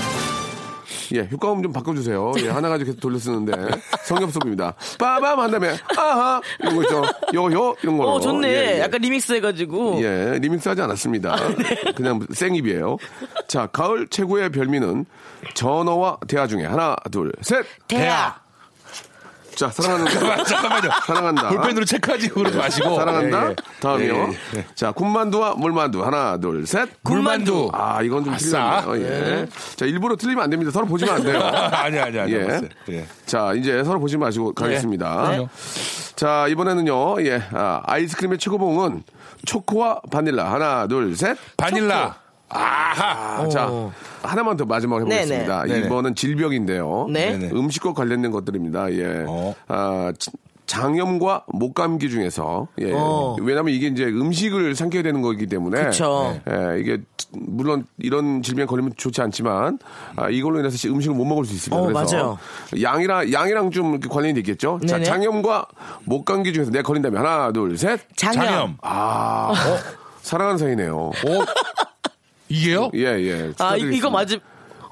예, 1.14 1.29
효과음 1.31 1.62
좀 1.62 1.72
바꿔주세요. 1.72 2.33
예, 2.40 2.48
하나 2.48 2.68
가지고 2.68 2.87
계속 2.88 3.01
돌려 3.01 3.18
쓰는데 3.18 3.53
보입니다. 4.40 4.74
빠밤 4.98 5.38
한 5.40 5.51
다음에 5.51 5.77
아하 5.96 6.40
이런 6.61 6.77
거 6.77 6.83
있죠. 6.83 7.03
요 7.35 7.51
요 7.53 7.74
이런 7.83 7.98
거. 7.98 8.05
어 8.05 8.20
좋네. 8.20 8.48
예, 8.48 8.77
예. 8.77 8.81
약간 8.81 9.01
리믹스 9.01 9.33
해가지고. 9.35 10.01
예, 10.03 10.38
리믹스 10.40 10.68
하지 10.68 10.83
않았습니다. 10.83 11.37
그냥 11.96 12.27
생입이에요. 12.33 12.96
자, 13.48 13.66
가을 13.66 14.07
최고의 14.09 14.51
별미는 14.51 15.07
전어와 15.55 16.18
대화 16.29 16.46
중에 16.46 16.64
하나, 16.64 16.96
둘, 17.11 17.33
셋. 17.42 17.64
대야. 17.87 18.40
자, 19.59 19.68
사랑하는 19.71 20.07
잠깐만요. 20.47 20.90
사랑한다. 21.05 21.49
볼펜으로 21.49 21.85
체크하지 21.85 22.29
그러지 22.29 22.57
마시고. 22.57 22.94
사랑한다. 22.94 23.47
예, 23.47 23.51
예. 23.51 23.57
다음이요. 23.81 24.14
예, 24.14 24.59
예. 24.59 24.66
자, 24.77 24.92
군만두와 24.92 25.55
물만두. 25.57 26.05
하나, 26.05 26.37
둘, 26.38 26.64
셋. 26.64 26.88
굴만두. 27.03 27.71
아, 27.73 28.01
이건 28.03 28.23
좀 28.25 28.35
아싸. 28.35 28.83
틀렸네요. 28.83 29.05
예. 29.40 29.47
자, 29.75 29.85
일부러 29.85 30.14
틀리면 30.14 30.44
안 30.44 30.51
됩니다. 30.51 30.71
서로 30.71 30.87
보시면 30.87 31.12
안 31.16 31.23
돼요. 31.25 31.40
아니, 31.42 31.99
아니, 31.99 32.21
아니. 32.21 32.33
예. 32.35 32.61
예. 32.90 33.07
자, 33.27 33.53
이제 33.55 33.83
서로 33.83 33.99
보지 33.99 34.16
마시고 34.16 34.55
가겠습니다. 34.55 35.29
네. 35.31 35.49
자, 36.14 36.47
이번에는요, 36.49 37.21
예, 37.25 37.42
아, 37.53 37.83
아이스크림의 37.85 38.38
최고봉은 38.38 39.03
초코와 39.44 40.03
바닐라. 40.12 40.53
하나, 40.53 40.87
둘, 40.87 41.16
셋. 41.16 41.37
바닐라. 41.57 42.14
아하. 42.48 43.42
아, 43.42 43.48
자, 43.48 43.70
하나만 44.22 44.56
더 44.56 44.64
마지막으로 44.64 45.06
해보겠습니다. 45.11 45.64
네네. 45.64 45.87
이번은 45.87 46.14
질병인데요. 46.14 47.06
네. 47.11 47.37
네네. 47.37 47.50
음식과 47.52 47.92
관련된 47.92 48.30
것들입니다. 48.30 48.90
예. 48.92 49.24
어. 49.26 49.54
아, 49.68 50.12
지- 50.18 50.30
장염과 50.66 51.44
목감기 51.48 52.11
중에서 52.11 52.68
예. 52.80 52.92
어. 52.92 53.37
왜냐하면 53.40 53.72
이게 53.72 53.87
이제 53.87 54.04
음식을 54.04 54.74
삼켜야 54.74 55.02
되는 55.02 55.22
거기 55.22 55.46
때문에 55.46 55.84
그쵸. 55.84 56.38
예, 56.50 56.78
이게 56.78 56.98
물론 57.32 57.87
이런 57.96 58.42
질병에 58.42 58.66
걸리면 58.66 58.92
좋지 58.98 59.22
않지만 59.22 59.78
아, 60.16 60.28
이걸로 60.28 60.58
인해서 60.58 60.88
음식을 60.90 61.16
못 61.16 61.24
먹을 61.24 61.46
수 61.46 61.54
있습니다. 61.54 61.74
어, 61.82 61.87
그래서 61.87 62.16
맞아요. 62.16 62.38
양이랑 62.82 63.32
양이랑 63.32 63.70
좀 63.70 63.92
이렇게 63.92 64.11
관련이 64.11 64.34
되겠죠. 64.34 64.80
자. 64.87 65.02
장염과 65.02 65.68
목감기 66.04 66.52
중에서 66.52 66.70
내가 66.70 66.82
걸린다면 66.87 67.18
하나, 67.24 67.50
둘, 67.50 67.78
셋. 67.78 68.00
장염. 68.14 68.44
장염. 68.44 68.76
아, 68.82 69.50
어, 69.52 69.54
사랑하는 70.20 70.58
사이네요. 70.58 70.96
어? 70.98 71.12
이게요? 72.48 72.90
예, 72.94 73.00
예. 73.00 73.52
아, 73.58 73.76
이- 73.76 73.96
이거 73.96 74.11
맞음. 74.11 74.38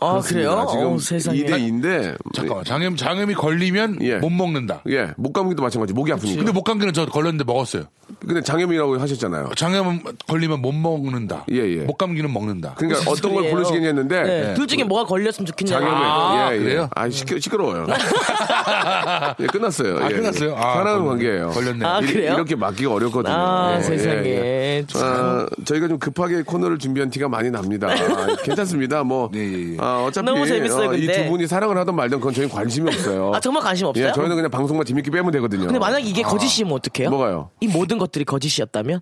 아, 0.01 0.21
그래요? 0.21 0.67
지금 0.71 0.87
어, 0.95 0.99
세상에. 0.99 1.39
2대 1.39 1.51
2인데 1.59 2.17
잠깐만. 2.35 2.65
장염, 2.65 2.97
장염이 2.97 3.35
걸리면 3.35 3.99
예. 4.03 4.17
못 4.17 4.31
먹는다. 4.31 4.83
예, 4.89 5.13
목감기도 5.17 5.63
마찬가지. 5.63 5.93
목이 5.93 6.13
아프니까. 6.13 6.37
근데 6.39 6.53
목감기는 6.53 6.93
저 6.95 7.07
걸렸는데 7.07 7.45
먹었어요. 7.45 7.85
근데 8.21 8.41
장염이라고 8.41 8.99
하셨잖아요. 9.01 9.51
장염 9.57 10.01
걸리면 10.29 10.61
못 10.63 10.73
먹는다. 10.73 11.45
예, 11.51 11.57
예. 11.59 11.77
목감기는 11.83 12.33
먹는다. 12.33 12.75
그러니까 12.79 13.01
어떤 13.11 13.33
걸 13.33 13.43
소리예요? 13.43 13.51
고르시겠냐 13.55 13.87
했는데 13.89 14.23
네. 14.23 14.55
둘 14.55 14.67
중에 14.67 14.85
뭐가 14.85 15.05
걸렸으면 15.07 15.47
좋겠냐. 15.47 15.79
장염에 15.79 16.01
아, 16.01 16.49
예, 16.53 16.55
예. 16.55 16.59
그래요? 16.61 16.89
아, 16.95 17.09
시끄, 17.11 17.41
시끄러워요. 17.41 17.87
예, 19.41 19.47
끝났어요. 19.47 19.99
아, 19.99 20.11
예, 20.11 20.15
끝났어요? 20.15 20.51
예. 20.51 20.55
아, 20.55 20.61
사랑하는 20.75 21.05
걸렸네. 21.05 21.09
관계예요. 21.09 21.51
걸렸네. 21.51 21.85
아, 21.87 22.01
이- 22.01 22.07
그래요? 22.07 22.35
이렇게 22.35 22.55
맡기가 22.57 22.93
어렵거든요. 22.93 23.35
아, 23.35 23.77
예, 23.79 23.83
세상에. 23.83 24.17
예, 24.25 24.77
예. 24.79 24.85
참. 24.87 25.03
아, 25.03 25.47
저희가 25.65 25.89
좀 25.89 25.99
급하게 25.99 26.43
코너를 26.43 26.79
준비한 26.79 27.11
티가 27.11 27.29
많이 27.29 27.51
납니다. 27.51 27.89
아, 27.89 28.37
괜찮습니다. 28.43 29.03
뭐 29.03 29.31
예, 29.35 29.41
예, 29.41 29.73
예. 29.73 29.77
아, 29.87 30.05
어차피 30.05 30.27
너무 30.27 30.45
재밌어요, 30.45 30.95
이 30.95 31.07
근데. 31.07 31.23
두 31.25 31.31
분이 31.31 31.47
사랑을 31.47 31.79
하든 31.79 31.95
말든 31.95 32.19
그건 32.19 32.35
저희 32.35 32.49
관심이 32.49 32.89
없어요. 32.93 33.33
아, 33.33 33.39
정말 33.39 33.63
관심 33.63 33.87
없어요? 33.87 34.09
예, 34.09 34.13
저희는 34.13 34.35
그냥 34.35 34.51
방송만 34.51 34.85
재밌게 34.85 35.13
빼면 35.13 35.31
되거든요. 35.31 35.67
근데 35.67 35.79
만약 35.79 36.01
이게 36.01 36.23
거짓이면 36.23 36.73
어떡해요? 36.73 37.11
뭐가요? 37.11 37.51
이 37.61 37.69
모든 37.69 37.97
것들이 37.97 38.25
거짓이었다면? 38.25 39.01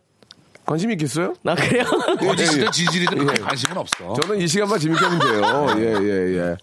관심 0.67 0.91
있겠어요? 0.93 1.35
나 1.43 1.55
그래요? 1.55 1.85
거짓이든 2.19 2.71
진실이든 2.71 3.29
예. 3.29 3.35
관심은 3.35 3.77
없어. 3.79 4.15
저는 4.15 4.41
이 4.41 4.47
시간만 4.49 4.79
재밌게 4.79 5.05
하면 5.05 5.19
돼요. 5.19 5.67
예, 5.79 5.95
예, 6.03 6.39
예. 6.39 6.57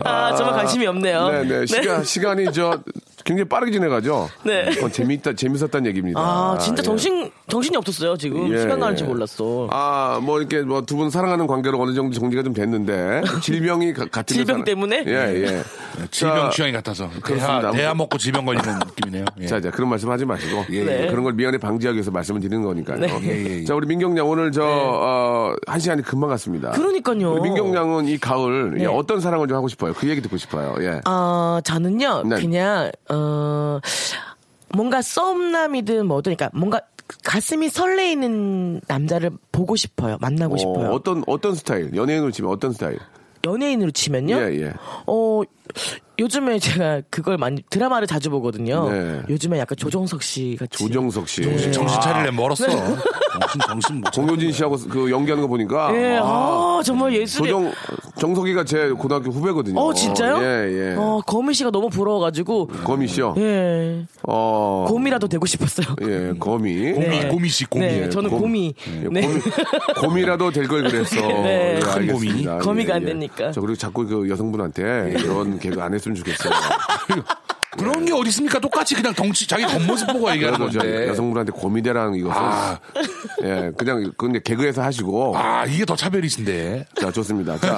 아, 0.00 0.34
정말 0.34 0.56
관심이 0.56 0.86
없네요. 0.86 1.28
네, 1.28 1.44
네. 1.44 1.66
시간, 1.66 2.04
시간이 2.04 2.52
저 2.52 2.78
굉장히 3.24 3.48
빠르게 3.48 3.72
지나가죠? 3.72 4.28
네. 4.44 4.68
어, 4.82 4.88
재밌다, 4.88 5.32
재밌었다는 5.34 5.86
얘기입니다. 5.86 6.20
아, 6.20 6.58
진짜 6.58 6.80
예. 6.80 6.84
정신, 6.84 7.30
정신이 7.48 7.76
없었어요, 7.76 8.16
지금. 8.16 8.52
예, 8.52 8.58
시간 8.60 8.80
가는 8.80 8.96
줄 8.96 9.06
예. 9.06 9.10
몰랐어. 9.10 9.68
아, 9.70 10.20
뭐 10.22 10.38
이렇게 10.40 10.60
뭐 10.62 10.82
두 10.82 10.96
분 10.96 11.10
사랑하는 11.10 11.46
관계로 11.46 11.80
어느 11.80 11.94
정도 11.94 12.18
정리가 12.18 12.42
좀 12.42 12.52
됐는데 12.52 13.22
질병이 13.42 13.92
가- 13.94 14.06
같은 14.06 14.34
질병 14.34 14.54
사람- 14.56 14.64
때문에? 14.64 15.04
예, 15.06 15.12
예. 15.12 15.62
질병 16.10 16.36
자, 16.44 16.50
취향이 16.50 16.72
같아서. 16.72 17.08
그렇습니다. 17.22 17.60
대하, 17.60 17.72
대하 17.72 17.94
먹고 17.94 18.18
질병 18.18 18.44
걸리는 18.44 18.78
느낌이네요. 18.78 19.24
예. 19.40 19.46
자, 19.46 19.60
자, 19.60 19.70
그런 19.70 19.88
말씀 19.88 20.10
하지 20.10 20.24
마시고. 20.24 20.64
예, 20.70 20.84
네. 20.84 21.06
그런 21.08 21.22
걸 21.24 21.32
미연에 21.34 21.58
방지하기 21.58 21.96
위해서 21.96 22.10
말씀을 22.10 22.40
드리는 22.40 22.62
거니까요. 22.62 22.98
네. 22.98 23.08
예, 23.22 23.28
예, 23.28 23.60
예. 23.60 23.64
자, 23.64 23.74
우리 23.74 23.86
민경 23.86 24.16
양 24.18 24.28
오늘 24.28 24.52
저, 24.52 24.62
어, 24.64 25.54
한 25.66 25.78
시간이 25.80 26.02
금방 26.02 26.30
갔습니다. 26.30 26.70
그러니까요. 26.70 27.32
우리 27.32 27.42
민경 27.42 27.74
양은 27.74 28.06
이 28.08 28.18
가을 28.18 28.74
네. 28.76 28.84
예, 28.84 28.86
어떤 28.86 29.20
사랑을 29.20 29.48
좀 29.48 29.56
하고 29.56 29.68
싶어요? 29.68 29.92
그 29.94 30.08
얘기 30.08 30.20
듣고 30.20 30.36
싶어요. 30.36 30.74
예. 30.80 31.00
어, 31.08 31.60
저는요, 31.64 32.22
네. 32.26 32.36
그냥, 32.36 32.90
어, 33.12 33.80
뭔가 34.74 35.02
썸남이든 35.02 36.06
뭐든, 36.06 36.34
그러니까 36.36 36.56
뭔가 36.58 36.80
가슴이 37.24 37.68
설레이는 37.68 38.80
남자를 38.88 39.30
보고 39.50 39.76
싶어요. 39.76 40.16
만나고 40.20 40.56
싶어요. 40.56 40.92
어, 40.92 41.02
떤 41.02 41.22
어떤 41.26 41.54
스타일? 41.54 41.94
연예인으로 41.94 42.30
치면 42.30 42.50
어떤 42.50 42.72
스타일? 42.72 42.98
연예인으로 43.44 43.90
치면요? 43.90 44.36
예, 44.36 44.62
예. 44.62 44.72
어, 45.06 45.42
요즘에 46.18 46.58
제가 46.60 47.02
그걸 47.10 47.38
많이, 47.38 47.62
드라마를 47.70 48.06
자주 48.06 48.30
보거든요. 48.30 48.88
네. 48.88 49.20
요즘에 49.28 49.58
약간 49.58 49.76
조정석 49.76 50.22
씨 50.22 50.56
같이. 50.58 50.78
조정석 50.78 51.28
씨. 51.28 51.40
네. 51.40 51.70
정신 51.72 52.00
차릴래 52.00 52.30
멀었어. 52.30 52.66
정신, 52.68 53.60
정신 53.66 53.96
못 53.96 54.12
차려. 54.12 54.26
공효진 54.26 54.52
씨하고 54.52 54.76
그 54.88 55.10
연기하는 55.10 55.42
거 55.42 55.48
보니까 55.48 55.92
예, 55.96 56.18
아, 56.18 56.24
아, 56.78 56.82
정말 56.84 57.12
예술이. 57.14 57.50
조정 57.50 57.72
정석이가 58.26 58.62
제 58.62 58.88
고등학교 58.90 59.32
후배거든요. 59.32 59.80
어, 59.80 59.92
진짜요? 59.92 60.38
예, 60.44 60.90
예. 60.92 60.94
어, 60.96 61.20
거미 61.26 61.54
씨가 61.54 61.72
너무 61.72 61.88
부러워가지고. 61.88 62.68
거미 62.84 63.08
씨요. 63.08 63.34
예. 63.36 64.06
어. 64.22 64.84
곰이라도 64.88 65.26
되고 65.26 65.44
싶었어요. 65.44 65.96
예, 66.02 66.32
거미. 66.38 66.92
고미, 66.92 67.08
네. 67.08 67.28
고미 67.28 67.48
씨, 67.48 67.64
고미. 67.64 67.84
네, 67.84 68.08
저는 68.08 68.30
곰. 68.30 68.42
곰이. 68.42 68.74
예, 69.02 69.08
네. 69.10 69.22
곰이, 69.22 69.40
곰이 70.00 70.22
라도 70.24 70.52
될 70.52 70.68
걸 70.68 70.84
그랬어. 70.84 71.16
네. 71.42 71.74
예, 71.78 71.80
큰 71.80 71.90
알겠습니다. 71.90 72.52
곰이. 72.52 72.64
거미가 72.64 72.94
안 72.94 73.04
되니까. 73.04 73.50
저 73.50 73.60
그리고 73.60 73.74
자꾸 73.76 74.06
그 74.06 74.30
여성분한테 74.30 75.16
이런 75.18 75.58
개그 75.58 75.82
안 75.82 75.92
했으면 75.92 76.14
좋겠어요. 76.14 76.52
그런 77.78 78.04
게 78.04 78.12
어디 78.12 78.28
있습니까? 78.28 78.58
똑같이 78.58 78.94
그냥 78.94 79.14
덩치, 79.14 79.46
자기 79.46 79.64
겉모습 79.64 80.12
보고 80.12 80.30
얘기하는 80.32 80.58
건데. 80.58 81.08
여성분한테 81.08 81.52
곰이대라는 81.52 82.14
이것은 82.16 82.36
아. 82.42 82.78
예, 83.44 83.72
그냥 83.76 84.12
그냥 84.16 84.40
개그에서 84.44 84.82
하시고 84.82 85.36
아, 85.36 85.64
이게 85.66 85.84
더 85.84 85.96
차별이신데. 85.96 86.86
자, 87.00 87.10
좋습니다. 87.10 87.58
자, 87.58 87.76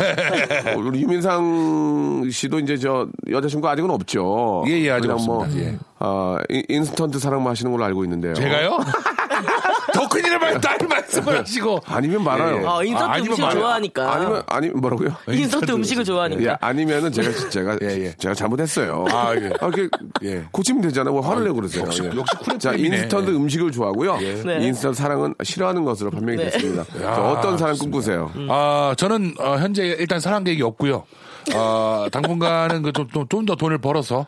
어, 0.75 0.79
우리 0.79 1.03
유민상 1.03 2.29
씨도 2.31 2.59
이제 2.61 2.77
저 2.77 3.09
여자친구 3.31 3.69
아직은 3.69 3.91
없죠. 3.91 4.65
예, 4.67 4.73
예, 4.81 4.91
아직 4.91 5.07
뭐, 5.07 5.15
없습니다. 5.15 5.57
예. 5.61 5.79
아, 6.05 6.39
인- 6.51 6.65
인스턴트 6.69 7.19
사랑만 7.19 7.51
하시는 7.53 7.71
걸로 7.73 7.85
알고 7.85 8.05
있는데요. 8.05 8.35
제가요? 8.35 8.79
더 9.95 10.09
큰일을 10.09 10.39
말, 10.39 10.61
딸 10.61 10.77
말씀을 10.89 11.39
하시고. 11.41 11.81
아니면 11.87 12.25
말아요. 12.25 12.57
예, 12.57 12.61
예. 12.63 12.65
어, 12.67 12.83
인스턴트 12.85 13.05
아, 13.05 13.13
아니면 13.13 13.29
음식을 13.31 13.45
말아요. 13.47 13.61
좋아하니까. 13.61 14.13
아니면, 14.15 14.43
아니면 14.49 14.81
뭐라고요? 14.81 15.17
인스턴트 15.29 15.71
음식을 15.73 16.05
좋아하니까. 16.05 16.43
예, 16.43 16.57
아니면은 16.61 17.13
제가, 17.13 17.49
제가, 17.49 17.79
예, 17.83 17.87
예. 18.07 18.13
제가 18.19 18.35
잘못했어요. 18.35 19.05
아, 19.11 19.35
예. 19.37 19.51
아, 19.61 19.69
이게 19.69 19.89
예. 20.25 20.45
고치면 20.51 20.83
되잖아요. 20.83 21.15
왜 21.15 21.21
화를 21.21 21.45
내고 21.45 21.57
그러세요? 21.57 21.85
역시- 21.85 22.03
예. 22.03 22.07
역시 22.09 22.37
쿨한 22.41 22.59
자, 22.59 22.71
프레임이네. 22.71 22.97
인스턴트 22.97 23.31
예. 23.31 23.35
음식을 23.37 23.73
좋아하고요. 23.73 24.17
네. 24.19 24.67
인스턴트 24.67 24.97
사랑은 24.99 25.35
싫어하는 25.43 25.85
것으로 25.85 26.11
판명이 26.11 26.39
네. 26.39 26.51
됐습니다. 26.51 26.85
자, 26.99 27.23
어떤 27.31 27.57
사랑 27.57 27.77
꿈꾸세요? 27.79 28.31
아, 28.49 28.95
저는 28.97 29.35
어, 29.39 29.57
현재 29.59 29.85
일단 29.99 30.19
사랑 30.21 30.43
계획이 30.45 30.63
없고요. 30.63 31.05
어, 31.55 32.07
당분간은 32.11 32.83
그 32.83 32.93
좀좀 32.93 33.45
더 33.47 33.55
돈을 33.55 33.79
벌어서 33.79 34.27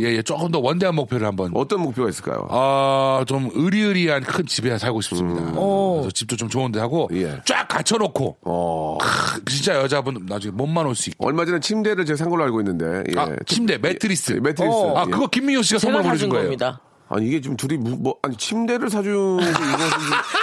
예, 0.00 0.06
예, 0.16 0.22
조금 0.22 0.50
더 0.50 0.58
원대한 0.58 0.94
목표를 0.94 1.26
한번 1.26 1.50
어떤 1.54 1.80
목표가 1.82 2.08
있을까요? 2.08 2.46
아, 2.50 3.24
좀 3.26 3.50
의리의리한 3.54 4.22
큰 4.22 4.46
집에 4.46 4.76
살고 4.78 5.00
싶습니다. 5.02 5.42
그래서 5.52 6.10
집도 6.12 6.36
좀 6.36 6.48
좋은데 6.48 6.80
하고 6.80 7.08
예. 7.12 7.40
쫙 7.44 7.68
갖춰놓고 7.68 8.38
어. 8.42 8.98
크, 9.00 9.44
진짜 9.46 9.76
여자분 9.76 10.24
나중에 10.28 10.52
몸만 10.52 10.86
올 10.86 10.94
수 10.96 11.10
있고. 11.10 11.26
얼마 11.26 11.44
전에 11.44 11.60
침대를 11.60 12.04
제가 12.06 12.16
산 12.16 12.30
걸로 12.30 12.42
알고 12.44 12.60
있는데. 12.60 13.04
예. 13.14 13.20
아, 13.20 13.28
침대, 13.46 13.76
매트리스. 13.78 14.32
예, 14.36 14.40
매트리스. 14.40 14.74
어. 14.74 14.96
아, 14.98 15.04
예. 15.06 15.10
그거 15.10 15.26
김민호 15.26 15.62
씨가 15.62 15.78
선물 15.78 16.02
보내준 16.02 16.28
거예요. 16.30 16.44
겁니다. 16.44 16.80
아니 17.08 17.28
이게 17.28 17.40
지금 17.40 17.56
둘이 17.56 17.76
무- 17.76 17.96
뭐 17.96 18.16
아니 18.22 18.36
침대를 18.36 18.90
사준 18.90 19.36
게 19.36 19.44
이것은 19.44 19.54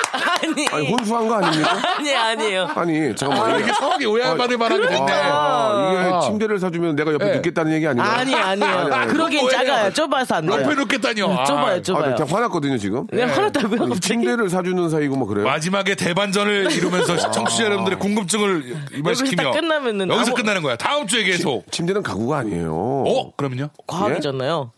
아니. 0.51 0.67
아니 0.71 0.91
혼수한 0.91 1.27
거 1.27 1.35
아닙니까? 1.35 1.77
아니, 1.97 2.15
아니에요. 2.15 2.67
아니 2.75 3.15
잠깐만 3.15 3.51
아, 3.51 3.57
이게 3.57 3.71
성하게 3.73 4.05
오해받을 4.05 4.57
만하게 4.57 4.87
됐네. 4.87 5.11
아, 5.11 5.91
이게 6.19 6.27
침대를 6.27 6.59
사주면 6.59 6.95
내가 6.95 7.13
옆에 7.13 7.25
네. 7.25 7.35
눕겠다는 7.35 7.71
얘기? 7.73 7.87
아니, 7.87 7.99
아니에요. 8.01 8.37
아니, 8.37 8.63
아니. 8.63 9.11
그러긴? 9.11 9.49
작아요. 9.49 9.91
좁아서 9.93 10.35
안 10.35 10.45
돼요. 10.45 10.61
옆에 10.61 10.75
놓겠다니요. 10.75 11.25
음, 11.25 11.45
좁아요, 11.45 11.65
아, 11.65 11.69
아, 11.77 11.81
좁아요. 11.81 12.15
제가 12.15 12.35
화났거든요 12.35 12.77
지금. 12.77 13.07
네, 13.11 13.23
화났다고요, 13.23 13.83
아니? 13.83 13.99
침대를 13.99 14.49
사주는 14.49 14.89
사이고 14.89 15.15
뭐 15.15 15.27
그래요? 15.27 15.45
마지막에 15.45 15.95
대반전을 15.95 16.71
이루면서 16.71 17.17
청취자 17.31 17.65
여러분들의 17.65 17.99
궁금증을 17.99 18.75
유발시키며 18.97 19.51
끝나면은 19.51 20.09
여기서 20.09 20.31
아무- 20.31 20.35
끝나는 20.35 20.61
거야. 20.61 20.75
다음 20.75 21.07
주에 21.07 21.23
계속. 21.23 21.69
침대는 21.71 22.03
가구가 22.03 22.37
아니에요. 22.39 22.73
어? 22.73 23.31
그러면요? 23.35 23.69
과학이잖아요. 23.87 24.71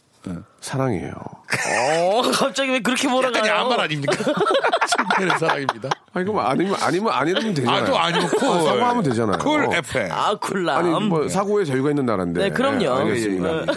사랑이에요. 0.61 1.11
어, 1.13 2.21
갑자기 2.31 2.71
왜 2.71 2.79
그렇게 2.79 3.07
약간 3.07 3.15
몰아가요? 3.15 3.45
양말 3.45 3.79
아닙니까? 3.79 4.13
침대는 4.87 5.37
사랑입니다. 5.37 5.89
아니 6.13 6.25
그럼 6.25 6.39
아니면 6.39 6.75
아니면 6.81 7.13
아니면 7.13 7.53
되잖아요. 7.53 7.83
아, 7.83 7.85
또 7.85 7.97
아니면 7.99 8.27
쿨. 8.29 8.49
아, 8.49 8.61
사과하면 8.61 9.03
되잖아요. 9.03 9.37
쿨 9.39 9.67
FM. 9.73 10.11
아, 10.11 10.35
쿨람. 10.35 10.77
아니 10.77 11.05
뭐 11.07 11.27
사고의 11.27 11.65
자유가 11.65 11.89
있는 11.89 12.05
나라인데. 12.05 12.41
네, 12.41 12.49
그럼요. 12.49 12.91
알겠습니다. 12.91 13.73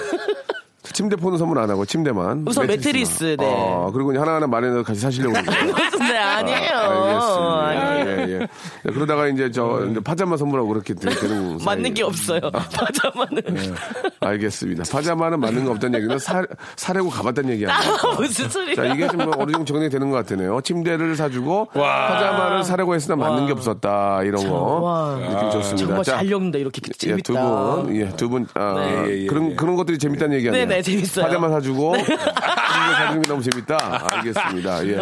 네. 0.89 0.93
침대 0.93 1.17
폰은 1.17 1.39
선물 1.39 1.59
안 1.59 1.71
하고 1.71 1.85
침대만. 1.85 2.45
우선. 2.47 2.67
매트리스, 2.67 3.37
네. 3.39 3.45
아, 3.47 3.91
그리고 3.93 4.13
하나하나 4.19 4.47
마련해서 4.47 4.83
같이 4.83 5.01
사시려고 5.01 5.33
그러는 5.33 5.73
거예요. 5.73 5.91
네, 5.99 6.17
아니에요. 6.19 6.77
알겠습니다. 6.77 7.67
아니에요. 7.67 8.07
예, 8.09 8.33
예. 8.35 8.39
네, 8.39 8.93
그러다가 8.93 9.27
이제 9.29 9.51
저 9.51 9.85
이제 9.91 10.01
파자마 10.01 10.37
선물하고 10.37 10.69
그렇게 10.69 10.95
되- 10.95 11.09
되는 11.11 11.59
맞는. 11.65 11.95
게 11.95 12.03
없어요. 12.03 12.41
파자마는. 12.51 13.43
네. 13.55 13.73
알겠습니다. 14.21 14.85
파자마는 14.91 15.41
맞는 15.41 15.65
거 15.65 15.71
없다는 15.73 15.99
얘기는 15.99 16.19
사, 16.19 16.45
사려고 16.77 17.09
가봤다는 17.11 17.51
얘기 17.51 17.67
아니에요. 17.67 17.95
아, 17.95 18.15
무슨 18.17 18.49
소리야. 18.49 18.75
자, 18.75 18.85
이게 18.87 19.09
좀 19.09 19.21
어느 19.21 19.53
정도 19.53 19.65
정리가 19.65 19.91
되는 19.91 20.11
것 20.11 20.17
같으네요. 20.19 20.61
침대를 20.63 21.17
사주고 21.17 21.69
와. 21.75 22.09
파자마를 22.09 22.63
사려고 22.65 22.95
했으나 22.95 23.17
맞는 23.17 23.47
게 23.47 23.53
없었다. 23.53 24.23
이런 24.25 24.49
거. 24.49 24.55
와. 24.81 25.17
느낌 25.17 25.51
좋습니다. 25.51 25.77
정말 25.87 26.05
자, 26.05 26.17
잘 26.17 26.27
읽는다, 26.27 26.59
이렇게 26.59 26.81
예, 26.87 26.93
재밌다. 26.93 27.23
두 27.23 27.33
분, 27.35 27.97
예, 27.97 28.09
두 28.17 28.29
분, 28.29 28.47
아, 28.55 28.75
네. 28.79 29.07
예, 29.11 29.23
예, 29.23 29.27
그런, 29.27 29.51
예. 29.53 29.57
그런 29.57 29.75
것들이 29.77 29.99
재밌다는 29.99 30.37
얘기 30.37 30.49
아니에요? 30.49 30.67
네, 30.67 30.75
네, 30.77 30.78
재밌어요. 30.83 31.27
파자마 31.27 31.49
사주고, 31.51 31.97
침대 31.97 32.17
사주는 32.17 33.23
게 33.23 33.29
너무 33.29 33.43
재밌다. 33.43 34.07
알겠습니다. 34.13 34.87
예. 34.87 34.97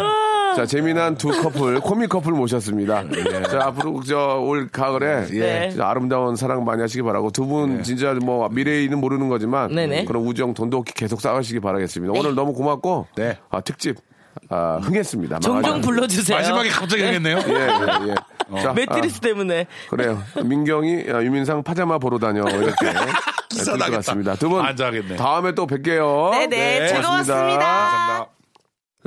자, 0.55 0.65
재미난 0.65 1.15
두 1.15 1.29
커플, 1.29 1.79
코믹 1.79 2.09
커플 2.09 2.31
모셨습니다. 2.33 3.03
자, 3.49 3.59
앞으로 3.67 4.01
저 4.03 4.37
올 4.39 4.67
가을에 4.69 5.25
네. 5.27 5.69
진짜 5.69 5.87
아름다운 5.89 6.35
사랑 6.35 6.63
많이 6.65 6.81
하시기 6.81 7.01
바라고 7.03 7.29
두 7.31 7.45
분 7.47 7.83
진짜 7.83 8.13
뭐 8.13 8.47
미래일은 8.49 8.99
모르는 8.99 9.29
거지만 9.29 9.73
네네. 9.73 10.05
그런 10.05 10.23
우정 10.23 10.53
돈도 10.53 10.83
계속 10.83 11.21
쌓으시기 11.21 11.59
바라겠습니다. 11.59 12.13
오늘 12.17 12.33
너무 12.33 12.53
고맙고 12.53 13.07
네. 13.15 13.37
아, 13.51 13.61
특집 13.61 13.97
아, 14.49 14.79
흥했습니다. 14.81 15.39
종종 15.39 15.81
불러주세요. 15.81 16.37
마지막에 16.37 16.69
갑자기 16.69 17.03
하겠네요. 17.03 17.37
않고. 17.37 17.51
예, 17.53 17.55
예, 17.55 18.09
예. 18.09 18.15
자, 18.61 18.73
매트리스 18.73 19.19
때문에. 19.19 19.61
아, 19.61 19.89
그래요. 19.89 20.21
민경이 20.43 21.05
아, 21.11 21.21
유민상 21.23 21.63
파자마 21.63 21.97
보러 21.97 22.17
다녀 22.19 22.43
이렇게 22.43 22.85
네, 22.93 23.63
들을 23.63 23.77
것 23.79 23.91
같습니다. 23.91 24.35
두분 24.35 24.61
앉아야겠네. 24.63 25.15
다음에 25.15 25.53
또 25.53 25.65
뵐게요. 25.67 26.31
네네, 26.31 26.87
즐거웠습니다. 26.87 28.36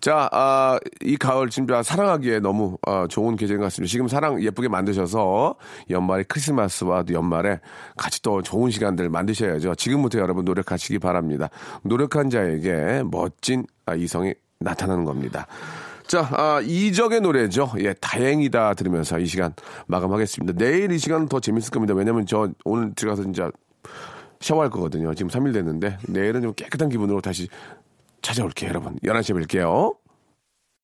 자, 0.00 0.28
아, 0.30 0.78
이 1.02 1.16
가을 1.16 1.48
진짜 1.48 1.82
사랑하기에 1.82 2.40
너무 2.40 2.78
아, 2.86 3.06
좋은 3.08 3.36
계절인 3.36 3.58
것 3.58 3.64
같습니다. 3.64 3.90
지금 3.90 4.06
사랑 4.06 4.42
예쁘게 4.42 4.68
만드셔서 4.68 5.56
연말에 5.90 6.22
크리스마스와 6.24 7.02
또 7.02 7.14
연말에 7.14 7.60
같이 7.96 8.22
또 8.22 8.40
좋은 8.40 8.70
시간들 8.70 9.08
만드셔야죠. 9.08 9.74
지금부터 9.74 10.20
여러분 10.20 10.44
노력하시기 10.44 11.00
바랍니다. 11.00 11.48
노력한 11.82 12.30
자에게 12.30 13.02
멋진 13.10 13.66
아, 13.86 13.94
이성이 13.94 14.34
나타나는 14.60 15.04
겁니다. 15.04 15.46
자, 16.06 16.28
아, 16.32 16.60
이적의 16.62 17.20
노래죠. 17.20 17.72
예, 17.80 17.92
다행이다 17.92 18.74
들으면서 18.74 19.18
이 19.18 19.26
시간 19.26 19.52
마감하겠습니다. 19.88 20.56
내일 20.56 20.92
이 20.92 20.98
시간은 20.98 21.28
더 21.28 21.40
재밌을 21.40 21.70
겁니다. 21.70 21.94
왜냐면 21.94 22.24
저 22.24 22.48
오늘 22.64 22.94
들어가서 22.94 23.24
진짜 23.24 23.50
샤워할 24.40 24.70
거거든요. 24.70 25.12
지금 25.14 25.30
3일 25.30 25.52
됐는데 25.52 25.98
내일은 26.08 26.42
좀 26.42 26.54
깨끗한 26.54 26.88
기분으로 26.88 27.20
다시 27.20 27.48
찾아올게요, 28.22 28.70
여러분. 28.70 28.98
11시에 29.04 29.34
뵐게요. 29.46 29.96